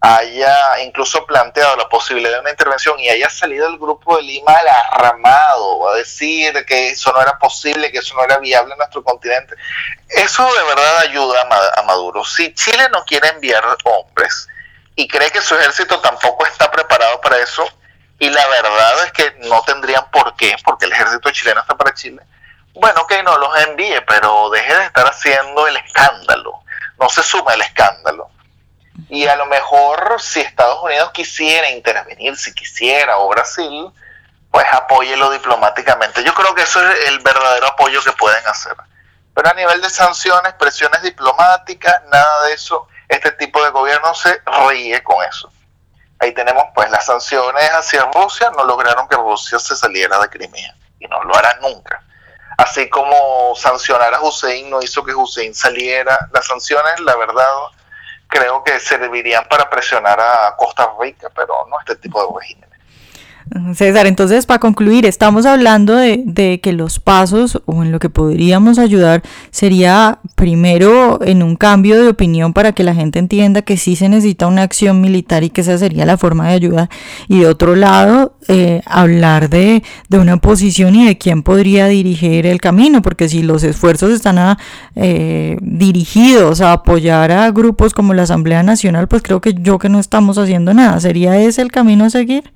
haya 0.00 0.80
incluso 0.80 1.24
planteado 1.24 1.76
la 1.76 1.88
posibilidad 1.88 2.32
de 2.32 2.40
una 2.40 2.50
intervención 2.50 2.98
y 2.98 3.08
haya 3.08 3.30
salido 3.30 3.68
el 3.68 3.78
grupo 3.78 4.16
de 4.16 4.24
Lima 4.24 4.52
alarmado 4.52 5.88
a 5.88 5.94
decir 5.94 6.52
que 6.66 6.90
eso 6.90 7.12
no 7.12 7.22
era 7.22 7.38
posible, 7.38 7.92
que 7.92 7.98
eso 7.98 8.16
no 8.16 8.24
era 8.24 8.38
viable 8.38 8.72
en 8.72 8.78
nuestro 8.78 9.04
continente. 9.04 9.54
Eso 10.08 10.44
de 10.54 10.62
verdad 10.64 10.98
ayuda 10.98 11.42
a 11.76 11.82
Maduro. 11.82 12.24
Si 12.24 12.52
Chile 12.52 12.88
no 12.90 13.04
quiere 13.04 13.28
enviar 13.28 13.64
hombres 13.84 14.48
y 14.96 15.06
cree 15.06 15.30
que 15.30 15.40
su 15.40 15.54
ejército 15.54 16.00
tampoco 16.00 16.46
está 16.46 16.68
preparado 16.68 17.20
para 17.20 17.38
eso, 17.38 17.64
y 18.18 18.28
la 18.28 18.46
verdad 18.48 19.04
es 19.04 19.12
que 19.12 19.34
no 19.48 19.62
tendrían 19.62 20.10
por 20.10 20.34
qué, 20.34 20.56
porque 20.64 20.86
el 20.86 20.92
ejército 20.92 21.30
chileno 21.30 21.60
está 21.60 21.76
para 21.76 21.94
Chile, 21.94 22.22
bueno, 22.74 23.06
que 23.06 23.22
no 23.22 23.36
los 23.38 23.58
envíe, 23.66 24.00
pero 24.06 24.50
deje 24.50 24.74
de 24.74 24.84
estar 24.84 25.06
haciendo 25.06 25.66
el 25.66 25.76
escándalo. 25.76 26.60
No 26.98 27.08
se 27.08 27.22
suma 27.22 27.54
el 27.54 27.62
escándalo 27.62 28.32
y 29.12 29.26
a 29.26 29.36
lo 29.36 29.44
mejor 29.44 30.16
si 30.20 30.40
Estados 30.40 30.82
Unidos 30.82 31.10
quisiera 31.12 31.70
intervenir, 31.70 32.34
si 32.36 32.54
quisiera, 32.54 33.18
o 33.18 33.28
Brasil, 33.28 33.90
pues 34.50 34.66
apóyelo 34.72 35.30
diplomáticamente. 35.30 36.24
Yo 36.24 36.32
creo 36.32 36.54
que 36.54 36.62
eso 36.62 36.80
es 36.88 37.08
el 37.08 37.18
verdadero 37.20 37.66
apoyo 37.66 38.02
que 38.02 38.12
pueden 38.12 38.46
hacer. 38.46 38.74
Pero 39.34 39.50
a 39.50 39.52
nivel 39.52 39.82
de 39.82 39.90
sanciones, 39.90 40.54
presiones 40.54 41.02
diplomáticas, 41.02 42.02
nada 42.10 42.46
de 42.46 42.54
eso, 42.54 42.88
este 43.06 43.32
tipo 43.32 43.62
de 43.62 43.68
gobierno 43.68 44.14
se 44.14 44.40
ríe 44.66 45.02
con 45.02 45.22
eso. 45.24 45.52
Ahí 46.18 46.32
tenemos 46.32 46.64
pues 46.74 46.90
las 46.90 47.04
sanciones 47.04 47.68
hacia 47.68 48.08
Rusia, 48.14 48.50
no 48.56 48.64
lograron 48.64 49.08
que 49.08 49.16
Rusia 49.16 49.58
se 49.58 49.76
saliera 49.76 50.18
de 50.20 50.30
Crimea 50.30 50.74
y 50.98 51.06
no 51.06 51.22
lo 51.24 51.36
hará 51.36 51.58
nunca. 51.60 52.02
Así 52.56 52.88
como 52.88 53.54
sancionar 53.56 54.14
a 54.14 54.20
Hussein 54.20 54.68
no 54.70 54.82
hizo 54.82 55.04
que 55.04 55.14
Hussein 55.14 55.54
saliera, 55.54 56.28
las 56.32 56.46
sanciones, 56.46 57.00
la 57.00 57.16
verdad, 57.16 57.48
creo 58.28 58.62
que 58.64 58.78
servirían 58.80 59.46
para 59.48 59.68
presionar 59.68 60.20
a 60.20 60.54
Costa 60.56 60.90
Rica, 60.98 61.28
pero 61.34 61.66
no 61.68 61.78
este 61.80 61.96
tipo 61.96 62.20
de 62.20 62.40
regímenes. 62.40 62.71
César, 63.74 64.06
entonces 64.06 64.46
para 64.46 64.60
concluir, 64.60 65.06
estamos 65.06 65.46
hablando 65.46 65.96
de, 65.96 66.22
de, 66.24 66.60
que 66.60 66.72
los 66.72 67.00
pasos 67.00 67.60
o 67.66 67.82
en 67.82 67.92
lo 67.92 67.98
que 67.98 68.08
podríamos 68.08 68.78
ayudar 68.78 69.22
sería 69.50 70.18
primero 70.34 71.20
en 71.22 71.42
un 71.42 71.56
cambio 71.56 72.02
de 72.02 72.08
opinión 72.08 72.52
para 72.52 72.72
que 72.72 72.82
la 72.82 72.94
gente 72.94 73.18
entienda 73.18 73.62
que 73.62 73.76
sí 73.76 73.96
se 73.96 74.08
necesita 74.08 74.46
una 74.46 74.62
acción 74.62 75.00
militar 75.00 75.44
y 75.44 75.50
que 75.50 75.60
esa 75.60 75.76
sería 75.76 76.06
la 76.06 76.16
forma 76.16 76.48
de 76.48 76.54
ayuda 76.54 76.90
y 77.28 77.40
de 77.40 77.46
otro 77.46 77.76
lado 77.76 78.34
eh, 78.48 78.82
hablar 78.86 79.50
de, 79.50 79.82
de, 80.08 80.18
una 80.18 80.36
posición 80.38 80.94
y 80.96 81.06
de 81.06 81.18
quién 81.18 81.42
podría 81.42 81.86
dirigir 81.86 82.46
el 82.46 82.60
camino, 82.60 83.02
porque 83.02 83.28
si 83.28 83.42
los 83.42 83.62
esfuerzos 83.64 84.10
están 84.10 84.56
eh, 84.96 85.56
dirigidos 85.60 86.60
a 86.60 86.72
apoyar 86.72 87.30
a 87.32 87.50
grupos 87.50 87.92
como 87.92 88.14
la 88.14 88.22
Asamblea 88.22 88.62
Nacional, 88.62 89.08
pues 89.08 89.22
creo 89.22 89.40
que 89.40 89.54
yo 89.54 89.78
que 89.78 89.88
no 89.88 89.98
estamos 89.98 90.38
haciendo 90.38 90.74
nada, 90.74 90.98
¿sería 91.00 91.38
ese 91.40 91.62
el 91.62 91.70
camino 91.70 92.04
a 92.04 92.10
seguir? 92.10 92.52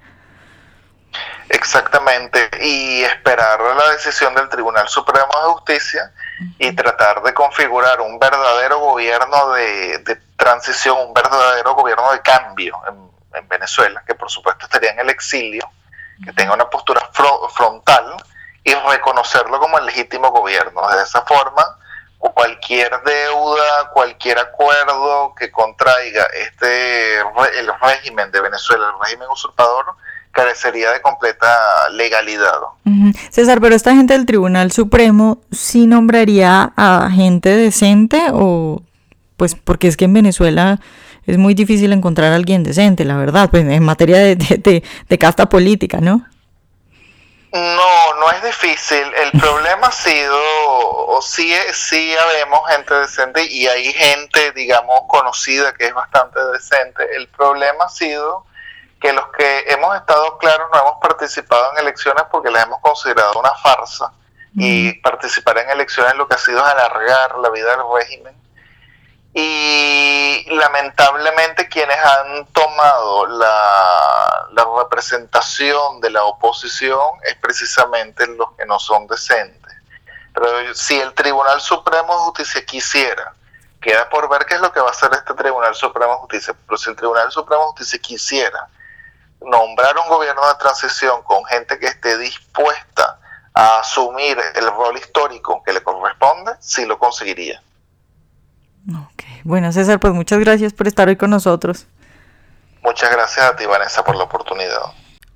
Exactamente, 1.49 2.51
y 2.61 3.05
esperar 3.05 3.61
la 3.61 3.91
decisión 3.93 4.35
del 4.35 4.49
Tribunal 4.49 4.89
Supremo 4.89 5.29
de 5.43 5.53
Justicia 5.53 6.13
y 6.59 6.73
tratar 6.73 7.23
de 7.23 7.33
configurar 7.35 8.01
un 8.01 8.19
verdadero 8.19 8.81
gobierno 8.81 9.53
de, 9.53 10.21
transición, 10.37 10.99
un 10.99 11.15
verdadero 11.15 11.75
gobierno 11.75 12.11
de 12.13 12.21
cambio 12.21 12.79
en, 12.89 13.07
Venezuela, 13.49 14.03
que 14.07 14.15
por 14.15 14.31
supuesto 14.31 14.65
estaría 14.65 14.93
en 14.93 14.99
el 14.99 15.11
exilio, 15.11 15.69
que 16.25 16.33
tenga 16.33 16.55
una 16.55 16.71
postura 16.71 17.07
frontal 17.13 18.17
y 18.65 18.73
reconocerlo 18.73 19.61
como 19.61 19.79
el 19.79 19.85
legítimo 19.85 20.31
gobierno. 20.31 20.89
De 20.89 21.03
esa 21.03 21.21
forma, 21.21 21.77
cualquier 22.19 22.91
deuda, 23.03 23.91
cualquier 23.93 24.39
acuerdo 24.39 25.35
que 25.35 25.51
contraiga 25.51 26.25
este 26.35 27.19
el 27.19 27.73
régimen 27.81 28.31
de 28.31 28.41
Venezuela, 28.41 28.89
el 28.89 29.01
régimen 29.03 29.29
usurpador, 29.29 29.95
carecería 30.37 30.93
de 30.93 31.01
completa 31.01 31.49
legalidad. 31.93 32.61
César, 33.31 33.59
pero 33.61 33.75
esta 33.75 33.95
gente 33.95 34.13
del 34.13 34.27
Tribunal 34.27 34.71
Supremo 34.71 35.41
sí 35.51 35.87
nombraría 35.87 36.75
a 36.77 37.11
gente 37.11 37.49
decente 37.57 38.21
o 38.33 38.83
pues 39.39 39.55
porque 39.55 39.89
es 39.89 39.97
que 39.97 40.05
en 40.05 40.13
Venezuela 40.13 40.79
es 41.27 41.39
muy 41.39 41.55
difícil 41.55 41.93
encontrar 41.93 42.33
a 42.33 42.37
alguien 42.37 42.63
decente, 42.63 43.05
la 43.05 43.17
verdad, 43.17 43.49
pues 43.51 43.65
en 43.65 43.83
materia 43.83 44.19
de, 44.19 44.37
de, 45.09 45.19
casta 45.19 45.47
política, 45.47 45.99
¿no? 46.01 46.25
No, 47.53 48.15
no 48.21 48.31
es 48.31 48.43
difícil. 48.45 49.05
El 49.15 49.31
problema 49.41 49.89
ha 49.89 49.93
sido, 49.93 50.39
o 50.39 51.21
sí, 51.23 51.53
sí 51.73 52.15
habemos 52.15 52.61
gente 52.69 52.95
decente 52.95 53.45
y 53.45 53.67
hay 53.67 53.93
gente, 53.93 54.53
digamos, 54.53 55.01
conocida 55.09 55.75
que 55.75 55.87
es 55.87 55.95
bastante 55.95 56.39
decente. 56.53 57.03
El 57.17 57.27
problema 57.29 57.85
ha 57.85 57.89
sido 57.89 58.45
que 59.01 59.13
los 59.13 59.27
que 59.29 59.65
hemos 59.69 59.95
estado 59.97 60.39
claros 60.39 60.69
no 60.73 60.81
hemos 60.81 61.01
participado 61.01 61.73
en 61.73 61.79
elecciones 61.79 62.25
porque 62.31 62.51
las 62.51 62.65
hemos 62.65 62.81
considerado 62.81 63.39
una 63.39 63.55
farsa. 63.55 64.13
Y 64.59 64.95
participar 65.01 65.59
en 65.59 65.69
elecciones 65.69 66.15
lo 66.15 66.27
que 66.27 66.35
ha 66.35 66.39
sido 66.39 66.59
es 66.59 66.65
alargar 66.65 67.37
la 67.39 67.51
vida 67.51 67.77
del 67.77 67.85
régimen. 67.95 68.35
Y 69.35 70.47
lamentablemente 70.49 71.69
quienes 71.69 71.99
han 71.99 72.47
tomado 72.47 73.27
la, 73.27 74.47
la 74.53 74.67
representación 74.79 76.01
de 76.01 76.09
la 76.09 76.25
oposición 76.25 76.99
es 77.25 77.35
precisamente 77.35 78.27
los 78.29 78.53
que 78.53 78.65
no 78.65 78.79
son 78.79 79.07
decentes. 79.07 79.75
Pero 80.33 80.75
si 80.75 80.99
el 80.99 81.13
Tribunal 81.13 81.61
Supremo 81.61 82.15
de 82.15 82.25
Justicia 82.25 82.65
quisiera, 82.65 83.35
queda 83.79 84.09
por 84.09 84.27
ver 84.31 84.47
qué 84.47 84.55
es 84.55 84.61
lo 84.61 84.73
que 84.73 84.81
va 84.81 84.89
a 84.89 84.93
hacer 84.93 85.11
este 85.13 85.35
Tribunal 85.35 85.75
Supremo 85.75 86.13
de 86.13 86.19
Justicia, 86.21 86.55
pero 86.67 86.79
si 86.79 86.89
el 86.89 86.97
Tribunal 86.97 87.31
Supremo 87.31 87.63
de 87.63 87.69
Justicia 87.69 87.99
quisiera 88.01 88.69
nombrar 89.41 89.97
un 89.99 90.09
gobierno 90.09 90.47
de 90.49 90.55
transición 90.57 91.23
con 91.23 91.45
gente 91.45 91.79
que 91.79 91.87
esté 91.87 92.19
dispuesta 92.19 93.19
a 93.55 93.81
asumir 93.81 94.37
el 94.55 94.67
rol 94.67 94.97
histórico 94.99 95.63
que 95.65 95.73
le 95.73 95.83
corresponde, 95.83 96.53
sí 96.61 96.85
lo 96.85 96.99
conseguiría. 96.99 97.63
Ok, 98.91 99.23
bueno 99.45 99.73
César, 99.73 99.99
pues 99.99 100.13
muchas 100.13 100.39
gracias 100.39 100.73
por 100.73 100.87
estar 100.87 101.09
hoy 101.09 101.17
con 101.17 101.31
nosotros. 101.31 101.87
Muchas 102.83 103.11
gracias 103.11 103.45
a 103.45 103.57
ti 103.57 103.67
Vanessa 103.67 104.05
por 104.05 104.15
la 104.15 104.25
oportunidad. 104.25 104.83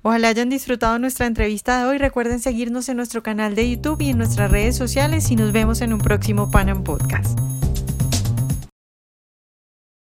Ojalá 0.03 0.29
hayan 0.29 0.49
disfrutado 0.49 0.97
nuestra 0.97 1.27
entrevista 1.27 1.79
de 1.79 1.85
hoy. 1.85 1.97
Recuerden 1.97 2.39
seguirnos 2.39 2.89
en 2.89 2.97
nuestro 2.97 3.21
canal 3.21 3.53
de 3.55 3.69
YouTube 3.69 4.01
y 4.01 4.09
en 4.09 4.17
nuestras 4.17 4.49
redes 4.49 4.75
sociales 4.75 5.29
y 5.29 5.35
nos 5.35 5.51
vemos 5.51 5.81
en 5.81 5.93
un 5.93 5.99
próximo 5.99 6.49
Panam 6.49 6.83
Podcast. 6.83 7.37